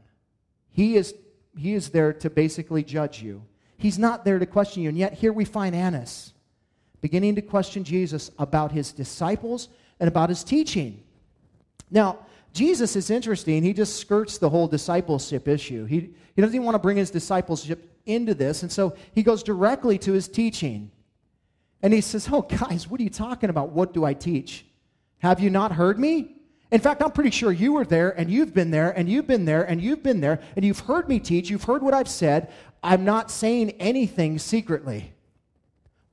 [0.70, 1.14] He is,
[1.56, 3.42] he is there to basically judge you.
[3.76, 4.88] He's not there to question you.
[4.88, 6.32] And yet, here we find Annas
[7.00, 9.68] beginning to question Jesus about his disciples
[10.00, 11.02] and about his teaching.
[11.90, 13.62] Now, Jesus is interesting.
[13.62, 15.84] He just skirts the whole discipleship issue.
[15.84, 18.62] He, he doesn't even want to bring his discipleship into this.
[18.62, 20.90] And so he goes directly to his teaching.
[21.82, 23.70] And he says, Oh, guys, what are you talking about?
[23.70, 24.64] What do I teach?
[25.18, 26.34] Have you not heard me?
[26.70, 29.44] In fact, I'm pretty sure you were there and you've been there and you've been
[29.44, 31.48] there and you've been there and you've heard me teach.
[31.48, 32.50] You've heard what I've said.
[32.82, 35.12] I'm not saying anything secretly.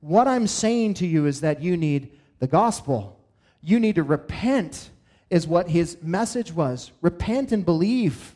[0.00, 3.18] What I'm saying to you is that you need the gospel.
[3.60, 4.90] You need to repent,
[5.30, 6.92] is what his message was.
[7.02, 8.35] Repent and believe.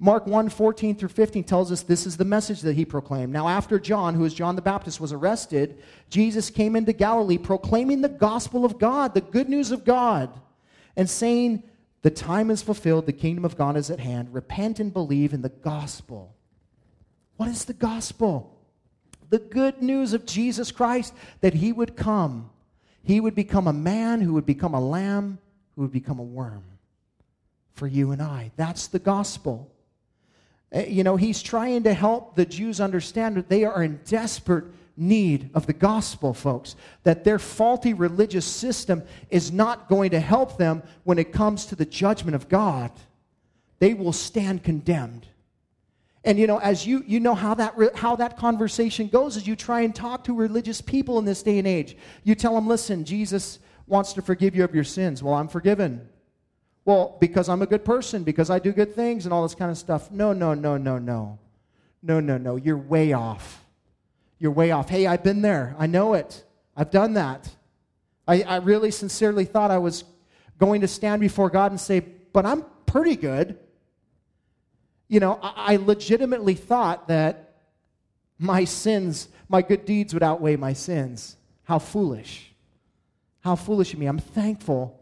[0.00, 3.32] Mark 1 14 through 15 tells us this is the message that he proclaimed.
[3.32, 8.00] Now, after John, who is John the Baptist, was arrested, Jesus came into Galilee proclaiming
[8.00, 10.30] the gospel of God, the good news of God,
[10.96, 11.64] and saying,
[12.02, 14.32] The time is fulfilled, the kingdom of God is at hand.
[14.32, 16.32] Repent and believe in the gospel.
[17.36, 18.56] What is the gospel?
[19.30, 22.50] The good news of Jesus Christ that he would come.
[23.02, 25.38] He would become a man who would become a lamb,
[25.74, 26.62] who would become a worm
[27.74, 28.52] for you and I.
[28.56, 29.72] That's the gospel.
[30.72, 34.64] Eh, you know, he's trying to help the Jews understand that they are in desperate
[34.96, 36.76] need of the gospel, folks.
[37.04, 41.76] That their faulty religious system is not going to help them when it comes to
[41.76, 42.90] the judgment of God.
[43.78, 45.26] They will stand condemned.
[46.24, 49.54] And you know, as you you know how that how that conversation goes as you
[49.54, 51.96] try and talk to religious people in this day and age.
[52.24, 56.08] You tell them, "Listen, Jesus wants to forgive you of your sins." Well, I'm forgiven.
[56.88, 59.70] Well, because I'm a good person, because I do good things and all this kind
[59.70, 60.10] of stuff.
[60.10, 61.38] No, no, no, no, no.
[62.02, 62.56] No, no, no.
[62.56, 63.62] You're way off.
[64.38, 64.88] You're way off.
[64.88, 65.76] Hey, I've been there.
[65.78, 66.42] I know it.
[66.74, 67.46] I've done that.
[68.26, 70.02] I, I really sincerely thought I was
[70.58, 73.58] going to stand before God and say, but I'm pretty good.
[75.08, 77.56] You know, I, I legitimately thought that
[78.38, 81.36] my sins, my good deeds would outweigh my sins.
[81.64, 82.50] How foolish.
[83.40, 84.06] How foolish of me.
[84.06, 84.97] I'm thankful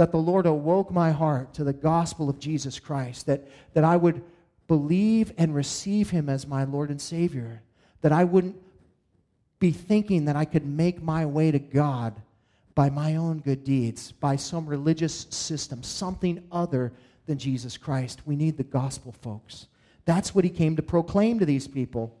[0.00, 3.98] that the Lord awoke my heart to the gospel of Jesus Christ, that, that I
[3.98, 4.22] would
[4.66, 7.60] believe and receive him as my Lord and Savior,
[8.00, 8.56] that I wouldn't
[9.58, 12.14] be thinking that I could make my way to God
[12.74, 16.94] by my own good deeds, by some religious system, something other
[17.26, 18.22] than Jesus Christ.
[18.24, 19.66] We need the gospel, folks.
[20.06, 22.16] That's what he came to proclaim to these people.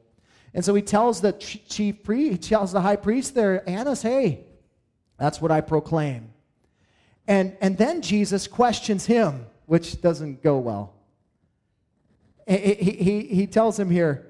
[0.52, 4.44] And so he tells the chief priest, he tells the high priest there, Annas, hey,
[5.16, 6.34] that's what I proclaim.
[7.26, 10.94] And, and then Jesus questions him, which doesn't go well.
[12.46, 14.26] He, he, he tells him here,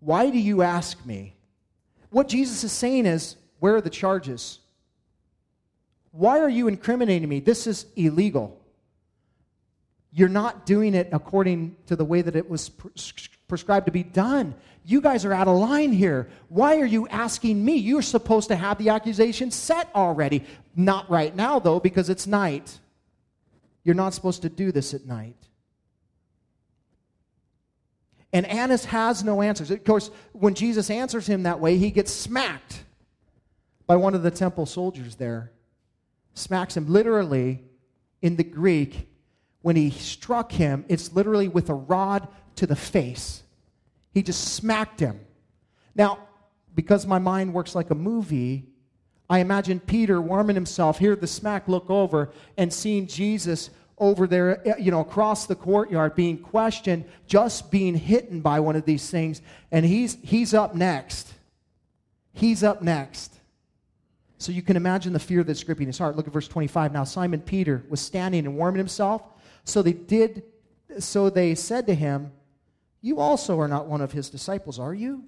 [0.00, 1.34] Why do you ask me?
[2.10, 4.58] What Jesus is saying is, Where are the charges?
[6.10, 7.40] Why are you incriminating me?
[7.40, 8.60] This is illegal.
[10.12, 12.68] You're not doing it according to the way that it was
[13.48, 14.54] prescribed to be done.
[14.84, 16.28] You guys are out of line here.
[16.48, 17.76] Why are you asking me?
[17.76, 20.44] You're supposed to have the accusation set already.
[20.74, 22.80] Not right now, though, because it's night.
[23.84, 25.36] You're not supposed to do this at night.
[28.32, 29.70] And Annas has no answers.
[29.70, 32.84] Of course, when Jesus answers him that way, he gets smacked
[33.86, 35.52] by one of the temple soldiers there.
[36.34, 37.62] Smacks him literally
[38.22, 39.08] in the Greek.
[39.60, 43.42] When he struck him, it's literally with a rod to the face.
[44.12, 45.20] He just smacked him.
[45.94, 46.18] Now,
[46.74, 48.66] because my mind works like a movie,
[49.28, 54.62] I imagine Peter warming himself, hear the smack, look over, and seeing Jesus over there,
[54.78, 59.40] you know, across the courtyard being questioned, just being hit by one of these things.
[59.70, 61.32] And he's, he's up next.
[62.32, 63.32] He's up next.
[64.38, 66.16] So you can imagine the fear that's gripping his heart.
[66.16, 66.92] Look at verse 25.
[66.92, 69.22] Now Simon Peter was standing and warming himself.
[69.64, 70.42] So they did,
[70.98, 72.32] so they said to him,
[73.02, 75.24] you also are not one of his disciples, are you?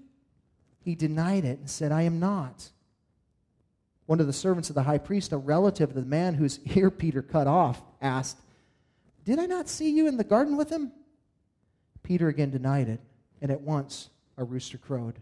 [0.80, 2.70] He denied it and said, I am not.
[4.06, 6.90] one of the servants of the high priest, a relative of the man whose ear
[6.90, 8.38] Peter cut off, asked,
[9.24, 10.92] Did I not see you in the garden with him?
[12.02, 13.00] Peter again denied it,
[13.40, 15.18] and at once a rooster crowed.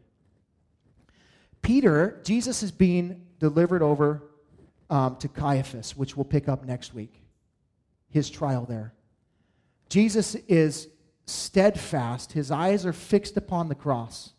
[1.63, 4.23] Peter, Jesus is being delivered over
[4.91, 7.15] um, to Caiaphas, which we'll pick up next week,
[8.11, 8.93] his trial there.
[9.89, 10.89] Jesus is
[11.33, 14.33] steadfast, his eyes are fixed upon the cross.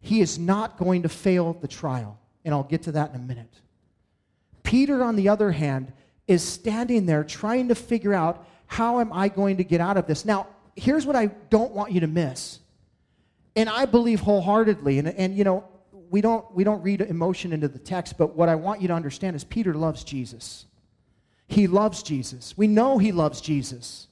[0.00, 3.22] He is not going to fail the trial, and I'll get to that in a
[3.22, 3.60] minute.
[4.62, 5.92] Peter, on the other hand,
[6.26, 10.06] is standing there trying to figure out how am I going to get out of
[10.06, 10.24] this.
[10.24, 10.46] Now,
[10.76, 12.60] here's what I don't want you to miss.
[13.56, 15.64] And I believe wholeheartedly, and, and you know,
[16.10, 18.94] we don't, we don't read emotion into the text, but what I want you to
[18.94, 20.66] understand is Peter loves Jesus.
[21.48, 22.56] He loves Jesus.
[22.56, 24.06] We know he loves Jesus.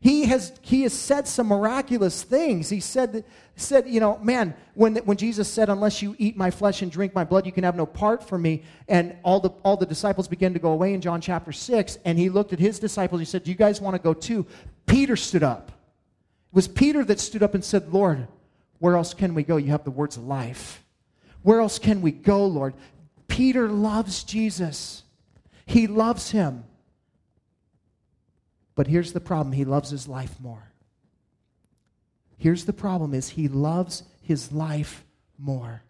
[0.00, 2.68] He has, he has said some miraculous things.
[2.68, 3.24] He said,
[3.56, 7.14] said, you know, man, when, when Jesus said, unless you eat my flesh and drink
[7.14, 8.62] my blood, you can have no part for me.
[8.86, 11.98] And all the, all the disciples began to go away in John chapter 6.
[12.04, 13.20] And he looked at his disciples.
[13.20, 14.46] He said, do you guys want to go too?
[14.86, 15.68] Peter stood up.
[15.68, 18.28] It was Peter that stood up and said, Lord,
[18.78, 19.56] where else can we go?
[19.56, 20.84] You have the words of life.
[21.42, 22.74] Where else can we go, Lord?
[23.26, 25.02] Peter loves Jesus.
[25.66, 26.64] He loves him.
[28.78, 30.70] But here's the problem, he loves his life more.
[32.36, 35.04] Here's the problem is he loves his life
[35.36, 35.82] more.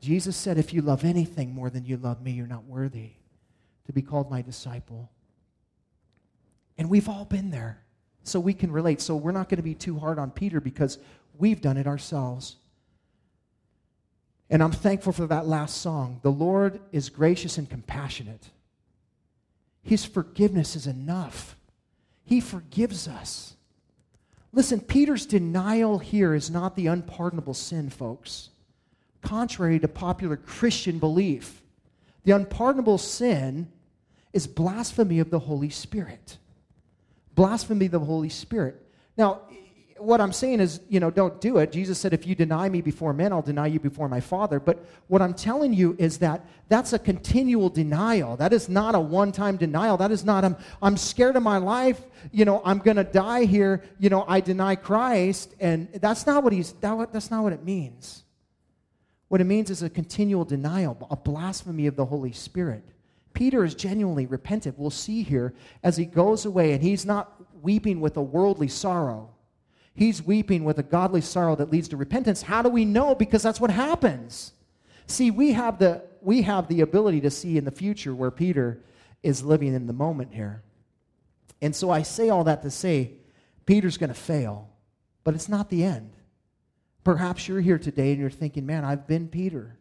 [0.00, 3.14] Jesus said, If you love anything more than you love me, you're not worthy
[3.86, 5.10] to be called my disciple.
[6.78, 7.80] And we've all been there,
[8.22, 9.00] so we can relate.
[9.00, 10.98] So we're not going to be too hard on Peter because
[11.36, 12.58] we've done it ourselves.
[14.48, 16.20] And I'm thankful for that last song.
[16.22, 18.50] The Lord is gracious and compassionate.
[19.84, 21.56] His forgiveness is enough.
[22.24, 23.54] He forgives us.
[24.52, 28.50] Listen, Peter's denial here is not the unpardonable sin, folks.
[29.20, 31.62] Contrary to popular Christian belief,
[32.24, 33.70] the unpardonable sin
[34.32, 36.38] is blasphemy of the Holy Spirit.
[37.34, 38.80] Blasphemy of the Holy Spirit.
[39.16, 39.42] Now,
[40.04, 41.72] what I'm saying is, you know, don't do it.
[41.72, 44.60] Jesus said, if you deny me before men, I'll deny you before my Father.
[44.60, 48.36] But what I'm telling you is that that's a continual denial.
[48.36, 49.96] That is not a one time denial.
[49.96, 52.00] That is not, I'm, I'm scared of my life.
[52.32, 53.82] You know, I'm going to die here.
[53.98, 55.54] You know, I deny Christ.
[55.60, 58.22] And that's not what he's, that, that's not what it means.
[59.28, 62.84] What it means is a continual denial, a blasphemy of the Holy Spirit.
[63.32, 64.78] Peter is genuinely repentant.
[64.78, 69.33] We'll see here as he goes away, and he's not weeping with a worldly sorrow.
[69.94, 72.42] He's weeping with a godly sorrow that leads to repentance.
[72.42, 73.14] How do we know?
[73.14, 74.52] Because that's what happens.
[75.06, 78.80] See, we have the, we have the ability to see in the future where Peter
[79.22, 80.62] is living in the moment here.
[81.62, 83.12] And so I say all that to say
[83.66, 84.68] Peter's going to fail,
[85.22, 86.10] but it's not the end.
[87.04, 89.78] Perhaps you're here today and you're thinking, man, I've been Peter.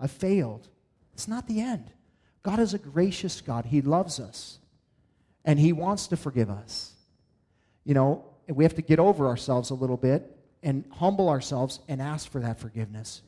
[0.00, 0.68] I've failed.
[1.14, 1.92] It's not the end.
[2.42, 3.66] God is a gracious God.
[3.66, 4.58] He loves us,
[5.44, 6.92] and He wants to forgive us.
[7.84, 12.00] You know, we have to get over ourselves a little bit and humble ourselves and
[12.00, 13.22] ask for that forgiveness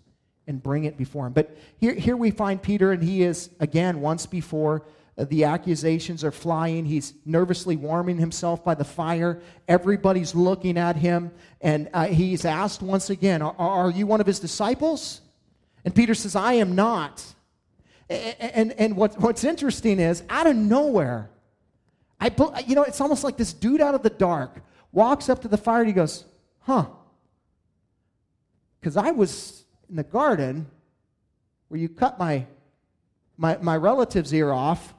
[0.47, 1.33] and bring it before him.
[1.33, 4.83] But here, here we find Peter, and he is, again, once before
[5.17, 6.85] uh, the accusations are flying.
[6.85, 9.41] He's nervously warming himself by the fire.
[9.69, 14.27] Everybody's looking at him, and uh, he's asked once again, are, are you one of
[14.27, 15.21] his disciples?
[15.85, 17.25] And Peter says, I am not.
[18.11, 21.31] And, and, and what, what's interesting is, out of nowhere,
[22.21, 22.31] I,
[22.67, 24.61] you know, it's almost like this dude out of the dark
[24.95, 26.25] walks up to the fire and he goes,
[26.61, 26.87] Huh.
[28.81, 30.67] Because I was in the garden
[31.69, 32.47] where you cut my,
[33.37, 34.95] my, my relative's ear off.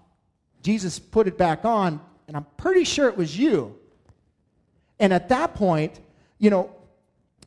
[0.61, 3.77] Jesus put it back on, and I'm pretty sure it was you.
[4.99, 5.99] And at that point,
[6.39, 6.75] you know,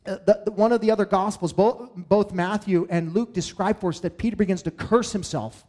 [0.05, 3.89] uh, the, the, one of the other gospels, both, both Matthew and Luke describe for
[3.89, 5.65] us that Peter begins to curse himself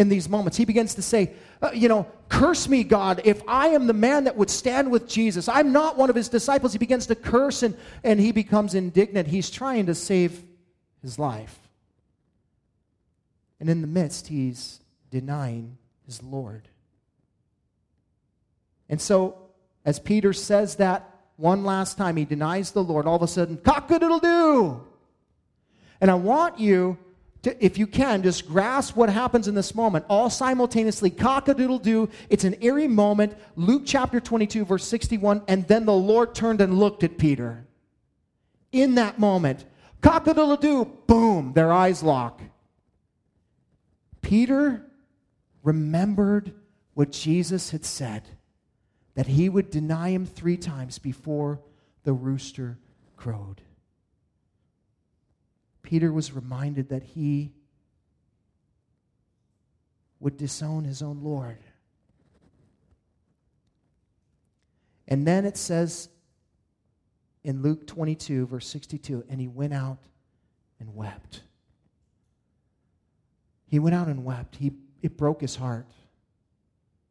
[0.00, 0.56] in these moments.
[0.56, 4.24] He begins to say, uh, You know, curse me, God, if I am the man
[4.24, 5.46] that would stand with Jesus.
[5.46, 6.72] I'm not one of his disciples.
[6.72, 9.28] He begins to curse and, and he becomes indignant.
[9.28, 10.42] He's trying to save
[11.02, 11.58] his life.
[13.60, 14.80] And in the midst, he's
[15.10, 15.76] denying
[16.06, 16.66] his Lord.
[18.88, 19.36] And so,
[19.84, 23.06] as Peter says that one last time, he denies the Lord.
[23.06, 24.86] All of a sudden, cock a doodle doo.
[26.00, 26.96] And I want you
[27.42, 31.10] to, if you can, just grasp what happens in this moment, all simultaneously.
[31.10, 32.08] Cock a doodle doo.
[32.28, 33.34] It's an eerie moment.
[33.56, 35.42] Luke chapter 22, verse 61.
[35.48, 37.66] And then the Lord turned and looked at Peter.
[38.72, 39.64] In that moment,
[40.00, 42.40] cock a doodle doo, boom, their eyes lock.
[44.20, 44.86] Peter
[45.62, 46.52] remembered
[46.94, 48.22] what Jesus had said
[49.14, 51.60] that he would deny him three times before
[52.04, 52.78] the rooster
[53.16, 53.62] crowed.
[55.82, 57.52] Peter was reminded that he
[60.20, 61.58] would disown his own Lord.
[65.08, 66.08] And then it says
[67.42, 69.98] in Luke 22, verse 62, and he went out
[70.78, 71.42] and wept.
[73.66, 74.56] He went out and wept.
[74.56, 74.72] He,
[75.02, 75.86] it broke his heart.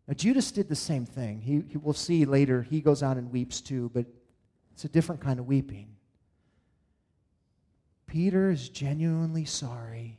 [0.08, 1.42] Now, Judas did the same thing.
[1.42, 4.06] He, he, we'll see later, he goes out and weeps too, but
[4.74, 5.88] it's a different kind of weeping.
[8.10, 10.18] Peter is genuinely sorry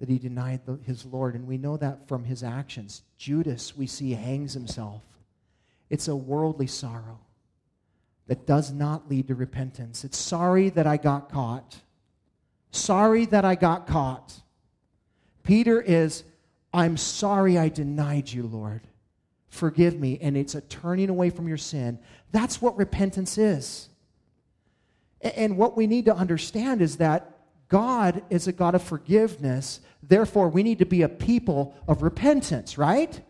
[0.00, 3.02] that he denied the, his Lord, and we know that from his actions.
[3.18, 5.02] Judas, we see, hangs himself.
[5.90, 7.20] It's a worldly sorrow
[8.26, 10.02] that does not lead to repentance.
[10.02, 11.76] It's sorry that I got caught.
[12.70, 14.32] Sorry that I got caught.
[15.42, 16.24] Peter is,
[16.72, 18.80] I'm sorry I denied you, Lord.
[19.48, 20.18] Forgive me.
[20.22, 21.98] And it's a turning away from your sin.
[22.30, 23.90] That's what repentance is.
[25.22, 29.80] And what we need to understand is that God is a God of forgiveness.
[30.02, 33.20] Therefore, we need to be a people of repentance, right?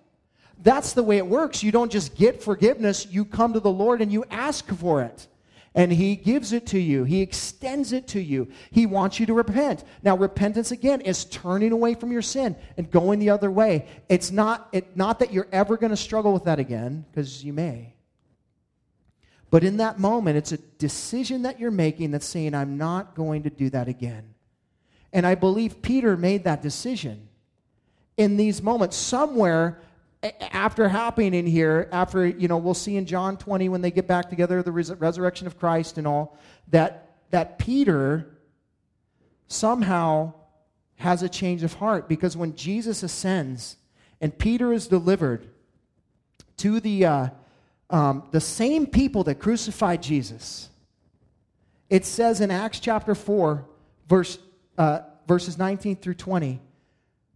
[0.62, 1.62] That's the way it works.
[1.62, 5.26] You don't just get forgiveness, you come to the Lord and you ask for it
[5.74, 7.04] and he gives it to you.
[7.04, 8.48] He extends it to you.
[8.70, 9.84] He wants you to repent.
[10.02, 13.86] Now, repentance again is turning away from your sin and going the other way.
[14.08, 17.52] It's not, it, not that you're ever going to struggle with that again, because you
[17.52, 17.94] may.
[19.52, 23.42] But in that moment, it's a decision that you're making that's saying, I'm not going
[23.42, 24.32] to do that again.
[25.12, 27.28] And I believe Peter made that decision
[28.16, 28.96] in these moments.
[28.96, 29.82] Somewhere
[30.40, 34.30] after happening here, after, you know, we'll see in John 20 when they get back
[34.30, 36.38] together, the res- resurrection of Christ and all,
[36.68, 38.38] that, that Peter
[39.48, 40.32] somehow
[40.94, 43.76] has a change of heart because when Jesus ascends
[44.18, 45.46] and Peter is delivered
[46.56, 47.28] to the, uh,
[47.92, 50.70] um, the same people that crucified Jesus,
[51.90, 53.66] it says in Acts chapter 4,
[54.08, 54.38] verse,
[54.78, 56.60] uh, verses 19 through 20,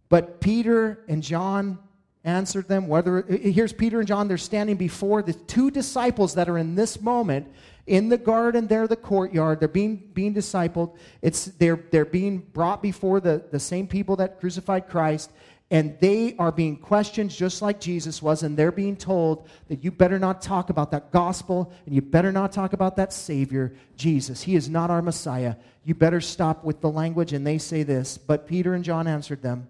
[0.09, 1.77] but Peter and John
[2.23, 2.87] answered them.
[2.87, 7.01] Whether here's Peter and John, they're standing before the two disciples that are in this
[7.01, 7.47] moment
[7.87, 9.59] in the garden, there, the courtyard.
[9.59, 10.97] They're being being discipled.
[11.21, 15.31] It's they're they're being brought before the, the same people that crucified Christ,
[15.69, 19.91] and they are being questioned just like Jesus was, and they're being told that you
[19.91, 24.41] better not talk about that gospel and you better not talk about that Savior, Jesus.
[24.41, 25.55] He is not our Messiah.
[25.83, 27.33] You better stop with the language.
[27.33, 29.67] And they say this, but Peter and John answered them.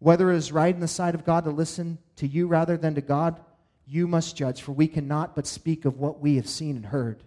[0.00, 2.96] Whether it is right in the sight of God to listen to you rather than
[2.96, 3.40] to God,
[3.86, 7.22] you must judge, for we cannot but speak of what we have seen and heard.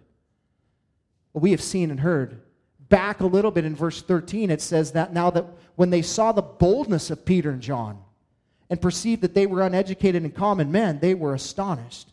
[1.32, 2.42] What we have seen and heard.
[2.88, 5.46] Back a little bit in verse 13, it says that now that
[5.76, 8.02] when they saw the boldness of Peter and John
[8.70, 12.08] and perceived that they were uneducated and common men, they were astonished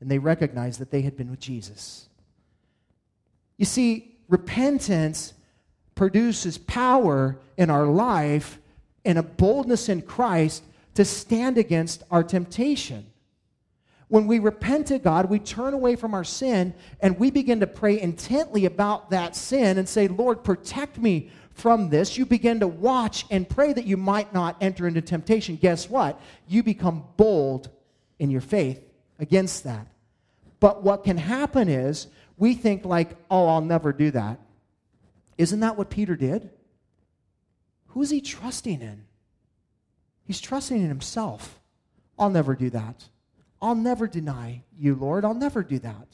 [0.00, 2.08] and they recognized that they had been with Jesus.
[3.56, 5.34] You see, repentance
[5.94, 8.58] produces power in our life
[9.04, 10.62] and a boldness in Christ
[10.94, 13.06] to stand against our temptation.
[14.08, 17.66] When we repent to God, we turn away from our sin and we begin to
[17.66, 21.30] pray intently about that sin and say, Lord, protect me
[21.60, 22.16] from this.
[22.16, 25.56] You begin to watch and pray that you might not enter into temptation.
[25.56, 26.20] Guess what?
[26.48, 27.68] You become bold
[28.18, 28.82] in your faith
[29.18, 29.86] against that.
[30.58, 32.06] But what can happen is
[32.36, 34.40] we think, like, oh, I'll never do that.
[35.38, 36.50] Isn't that what Peter did?
[37.88, 39.04] Who's he trusting in?
[40.24, 41.60] He's trusting in himself.
[42.18, 43.08] I'll never do that.
[43.60, 45.24] I'll never deny you, Lord.
[45.24, 46.06] I'll never do that.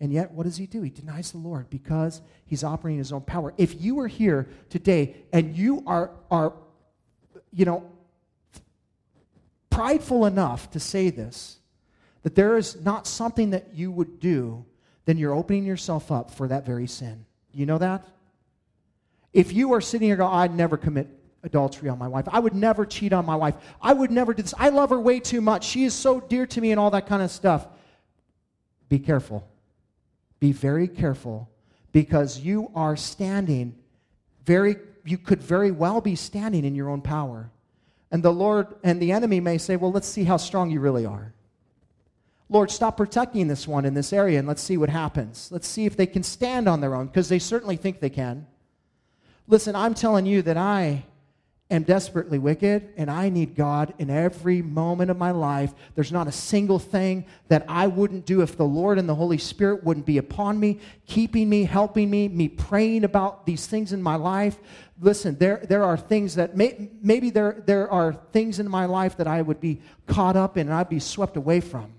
[0.00, 0.82] And yet, what does he do?
[0.82, 3.54] He denies the Lord because he's operating his own power.
[3.56, 6.52] If you are here today and you are, are
[7.50, 7.90] you know,
[9.70, 11.58] prideful enough to say this,
[12.22, 14.64] that there is not something that you would do,
[15.06, 17.24] then you're opening yourself up for that very sin.
[17.52, 18.06] You know that?
[19.32, 21.08] If you are sitting here going, I'd never commit
[21.42, 22.26] adultery on my wife.
[22.30, 23.54] I would never cheat on my wife.
[23.80, 24.54] I would never do this.
[24.58, 25.64] I love her way too much.
[25.64, 27.66] She is so dear to me and all that kind of stuff.
[28.88, 29.46] Be careful.
[30.40, 31.48] Be very careful
[31.92, 33.74] because you are standing
[34.44, 37.50] very, you could very well be standing in your own power.
[38.10, 41.04] And the Lord and the enemy may say, Well, let's see how strong you really
[41.04, 41.34] are.
[42.48, 45.50] Lord, stop protecting this one in this area and let's see what happens.
[45.50, 48.46] Let's see if they can stand on their own because they certainly think they can.
[49.48, 51.04] Listen, I'm telling you that I
[51.70, 55.74] am desperately wicked and I need God in every moment of my life.
[55.94, 59.38] There's not a single thing that I wouldn't do if the Lord and the Holy
[59.38, 64.00] Spirit wouldn't be upon me, keeping me, helping me, me praying about these things in
[64.00, 64.58] my life.
[65.00, 69.16] Listen, there, there are things that may, maybe there, there are things in my life
[69.16, 71.92] that I would be caught up in and I'd be swept away from.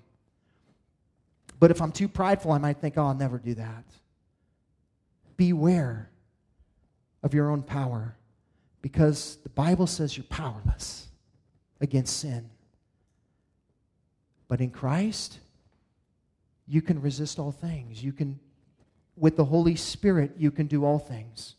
[1.60, 3.84] But if I'm too prideful, I might think, oh, I'll never do that.
[5.36, 6.10] Beware
[7.22, 8.17] of your own power
[8.82, 11.08] because the Bible says you're powerless.
[11.80, 12.50] against sin.
[14.48, 15.40] But in Christ,
[16.68, 18.04] you can resist all things.
[18.04, 18.40] You can,
[19.16, 21.56] with the Holy Spirit, you can do all things.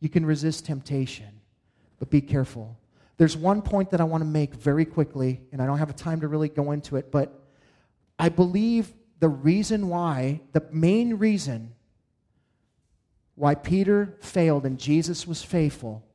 [0.00, 1.40] You can resist temptation.
[1.98, 2.78] But be careful.
[3.16, 6.20] There's one point that I want to make very quickly, and I don't have time
[6.20, 7.44] to really go into it, but
[8.18, 11.74] I believe the reason why, the main reason
[13.34, 16.07] why Peter failed and Jesus was faithful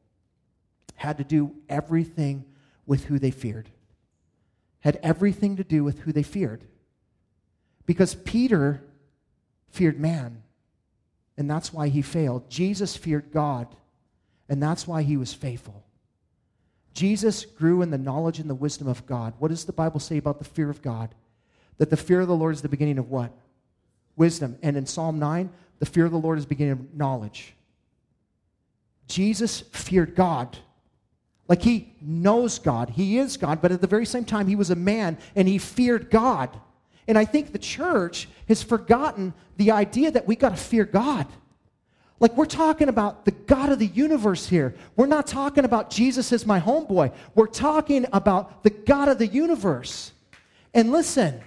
[0.95, 2.45] had to do everything
[2.85, 3.69] with who they feared.
[4.81, 6.63] Had everything to do with who they feared.
[7.85, 8.83] Because Peter
[9.69, 10.43] feared man,
[11.37, 12.49] and that's why he failed.
[12.49, 13.67] Jesus feared God,
[14.47, 15.83] and that's why he was faithful.
[16.93, 19.33] Jesus grew in the knowledge and the wisdom of God.
[19.39, 21.15] What does the Bible say about the fear of God?
[21.77, 23.31] That the fear of the Lord is the beginning of what?
[24.15, 24.57] Wisdom.
[24.61, 27.55] And in Psalm 9, the fear of the Lord is the beginning of knowledge.
[29.07, 30.57] Jesus feared God.
[31.47, 32.89] Like he knows God.
[32.89, 35.57] He is God, but at the very same time, he was a man and he
[35.57, 36.49] feared God.
[37.07, 41.27] And I think the church has forgotten the idea that we got to fear God.
[42.19, 44.75] Like, we're talking about the God of the universe here.
[44.95, 47.11] We're not talking about Jesus as my homeboy.
[47.35, 50.13] We're talking about the God of the universe.
[50.73, 51.41] And listen,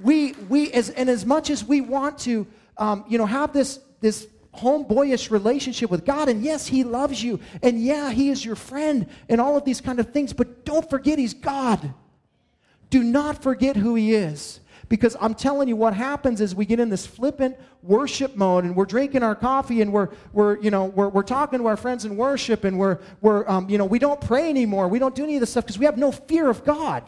[0.00, 2.46] we, we as, and as much as we want to,
[2.76, 4.26] um, you know, have this, this
[4.56, 9.06] homeboyish relationship with God, and yes, He loves you, and yeah, He is your friend,
[9.28, 11.94] and all of these kind of things, but don't forget He's God.
[12.90, 14.60] Do not forget who He is.
[14.88, 18.76] Because I'm telling you, what happens is we get in this flippant worship mode and
[18.76, 22.04] we're drinking our coffee and we're, we're, you know, we're, we're talking to our friends
[22.04, 24.88] in worship and we're, we're um, you know, we don't pray anymore.
[24.88, 27.02] We don't do any of this stuff because we have no fear of God.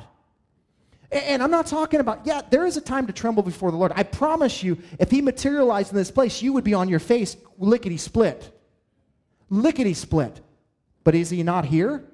[1.10, 3.92] And I'm not talking about, yeah, there is a time to tremble before the Lord.
[3.94, 7.36] I promise you, if He materialized in this place, you would be on your face
[7.58, 8.50] lickety split.
[9.48, 10.40] Lickety split.
[11.04, 12.04] But is He not here?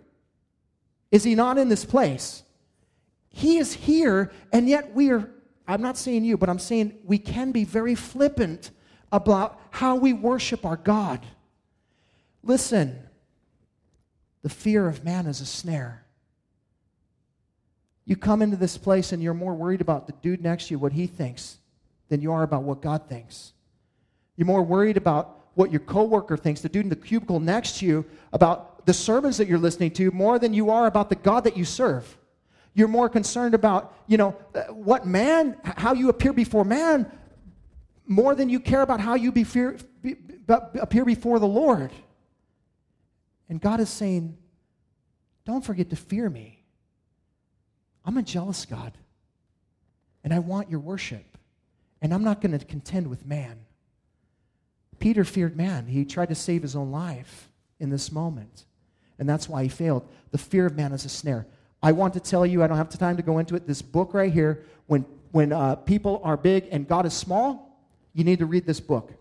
[1.10, 2.42] Is He not in this place?
[3.30, 5.30] He is here, and yet we are
[5.66, 8.70] I'm not saying you, but I'm saying we can be very flippant
[9.10, 11.24] about how we worship our God.
[12.42, 12.98] Listen,
[14.42, 16.01] the fear of man is a snare.
[18.04, 20.78] You come into this place and you're more worried about the dude next to you,
[20.78, 21.58] what he thinks,
[22.08, 23.52] than you are about what God thinks.
[24.36, 27.86] You're more worried about what your coworker thinks, the dude in the cubicle next to
[27.86, 31.44] you, about the sermons that you're listening to, more than you are about the God
[31.44, 32.16] that you serve.
[32.74, 37.10] You're more concerned about, you know, uh, what man, how you appear before man,
[38.06, 40.16] more than you care about how you be fear, be,
[40.48, 41.92] appear before the Lord.
[43.48, 44.36] And God is saying,
[45.44, 46.61] don't forget to fear me.
[48.04, 48.92] I'm a jealous God,
[50.24, 51.38] and I want your worship,
[52.00, 53.60] and I'm not going to contend with man.
[54.98, 55.86] Peter feared man.
[55.86, 57.48] He tried to save his own life
[57.80, 58.64] in this moment,
[59.18, 60.06] and that's why he failed.
[60.30, 61.46] The fear of man is a snare.
[61.82, 63.66] I want to tell you, I don't have the time to go into it.
[63.66, 67.76] This book right here, when, when uh, people are big and God is small,
[68.14, 69.12] you need to read this book.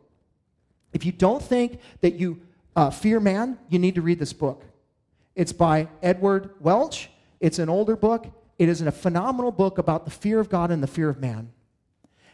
[0.93, 2.41] If you don't think that you
[2.75, 4.63] uh, fear man, you need to read this book.
[5.35, 7.09] It's by Edward Welch.
[7.39, 8.27] It's an older book.
[8.61, 11.51] It is a phenomenal book about the fear of God and the fear of man.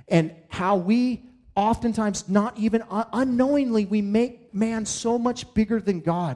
[0.10, 1.24] And how we
[1.56, 6.36] oftentimes, not even unknowingly, we make man so much bigger than God.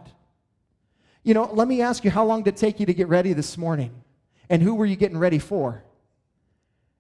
[1.24, 3.34] You know, let me ask you, how long did it take you to get ready
[3.34, 3.92] this morning?
[4.50, 5.84] And who were you getting ready for?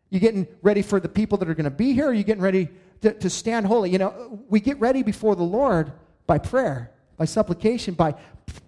[0.09, 2.07] You getting ready for the people that are going to be here?
[2.07, 2.67] Or are you getting ready
[3.03, 3.89] to, to stand holy?
[3.91, 5.93] You know, we get ready before the Lord
[6.27, 8.15] by prayer, by supplication, by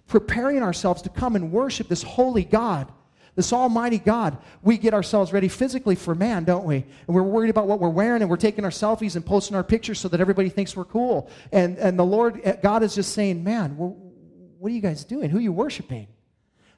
[0.06, 2.90] preparing ourselves to come and worship this holy God,
[3.34, 4.38] this almighty God.
[4.62, 6.76] We get ourselves ready physically for man, don't we?
[6.76, 9.64] And we're worried about what we're wearing and we're taking our selfies and posting our
[9.64, 11.28] pictures so that everybody thinks we're cool.
[11.52, 15.30] And, and the Lord, eh, God is just saying, man, what are you guys doing?
[15.30, 16.06] Who are you worshiping?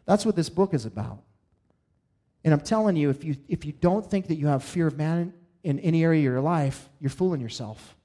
[0.06, 1.22] That's what this book is about.
[2.44, 4.96] And I'm telling you, if you, if you don't think that you have fear of
[4.96, 7.96] man in any area of your life, you're fooling yourself.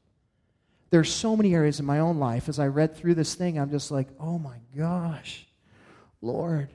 [0.89, 3.71] There's so many areas in my own life, as I read through this thing, I'm
[3.71, 5.47] just like, oh my gosh,
[6.21, 6.69] Lord,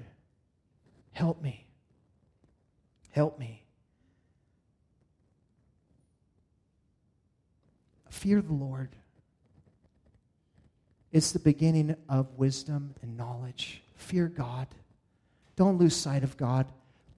[1.13, 1.66] help me.
[3.17, 3.63] Help me.
[8.11, 8.91] Fear the Lord.
[11.13, 13.83] It's the beginning of wisdom and knowledge.
[13.95, 14.67] Fear God.
[15.57, 16.67] Don't lose sight of God.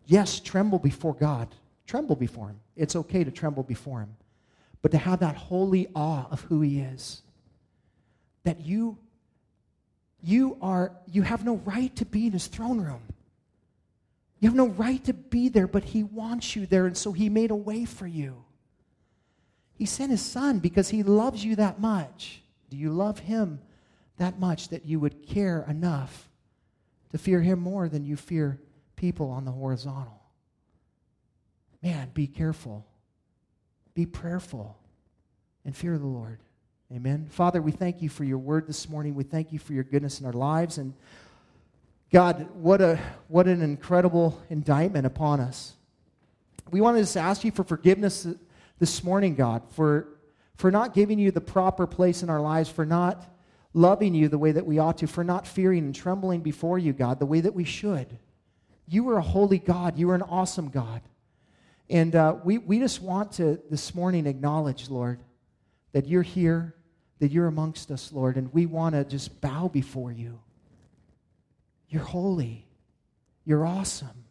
[0.06, 1.48] Yes, tremble before God.
[1.88, 2.60] Tremble before Him.
[2.76, 4.14] It's okay to tremble before Him.
[4.82, 7.22] But to have that holy awe of who He is,
[8.44, 8.96] that you,
[10.22, 13.02] you are, you have no right to be in His throne room.
[14.40, 17.28] You have no right to be there, but He wants you there, and so He
[17.28, 18.44] made a way for you.
[19.74, 22.42] He sent His Son because He loves you that much.
[22.70, 23.60] Do you love Him
[24.18, 26.28] that much that you would care enough
[27.10, 28.60] to fear him more than you fear
[28.96, 30.20] people on the horizontal.
[31.82, 32.84] Man, be careful.
[33.94, 34.76] Be prayerful
[35.64, 36.40] and fear the Lord.
[36.92, 37.28] Amen.
[37.30, 39.14] Father, we thank you for your word this morning.
[39.14, 40.78] We thank you for your goodness in our lives.
[40.78, 40.94] And
[42.10, 42.98] God, what, a,
[43.28, 45.74] what an incredible indictment upon us.
[46.70, 48.26] We want to just ask you for forgiveness
[48.78, 50.08] this morning, God, for,
[50.56, 53.30] for not giving you the proper place in our lives, for not
[53.74, 56.94] loving you the way that we ought to, for not fearing and trembling before you,
[56.94, 58.18] God, the way that we should.
[58.86, 59.98] You are a holy God.
[59.98, 61.02] You are an awesome God.
[61.90, 65.20] And uh, we, we just want to this morning acknowledge, Lord,
[65.92, 66.74] that you're here,
[67.18, 70.40] that you're amongst us, Lord, and we want to just bow before you.
[71.88, 72.66] You're holy.
[73.44, 74.24] You're awesome.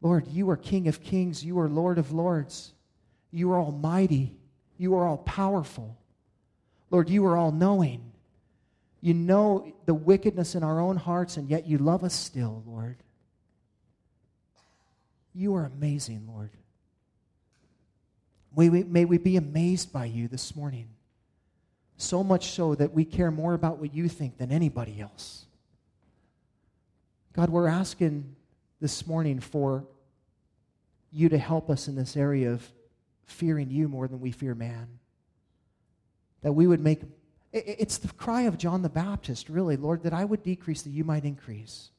[0.00, 1.44] Lord, you are King of kings.
[1.44, 2.72] You are Lord of lords.
[3.30, 4.36] You are almighty.
[4.78, 5.96] You are all powerful.
[6.90, 8.12] Lord, you are all knowing.
[9.00, 12.96] You know the wickedness in our own hearts, and yet you love us still, Lord.
[15.34, 16.50] You are amazing, Lord.
[18.56, 20.88] May we, may we be amazed by you this morning.
[21.98, 25.46] So much so that we care more about what you think than anybody else.
[27.36, 28.34] God, we're asking
[28.80, 29.84] this morning for
[31.12, 32.66] you to help us in this area of
[33.26, 34.88] fearing you more than we fear man.
[36.40, 37.02] That we would make,
[37.52, 41.04] it's the cry of John the Baptist, really, Lord, that I would decrease, that you
[41.04, 41.90] might increase.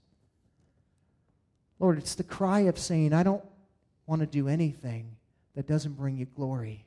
[1.77, 3.45] Lord, it's the cry of saying, I don't
[4.07, 5.17] want to do anything
[5.53, 6.83] that doesn't bring you glory.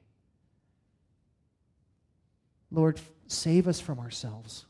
[2.72, 2.98] Lord,
[3.28, 4.66] save us from ourselves.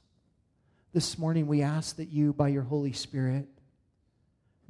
[0.93, 3.49] This morning, we ask that you, by your Holy Spirit,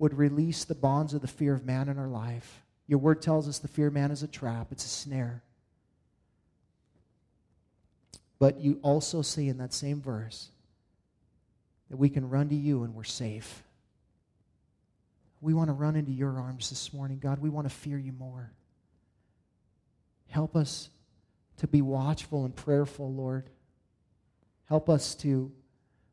[0.01, 2.62] would release the bonds of the fear of man in our life.
[2.86, 5.42] Your word tells us the fear of man is a trap, it's a snare.
[8.38, 10.48] But you also say in that same verse
[11.90, 13.62] that we can run to you and we're safe.
[15.42, 17.38] We want to run into your arms this morning, God.
[17.38, 18.51] We want to fear you more.
[20.28, 20.88] Help us
[21.59, 23.51] to be watchful and prayerful, Lord.
[24.66, 25.53] Help us to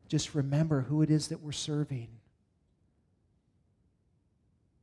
[0.10, 2.10] just remember who it is that we're serving.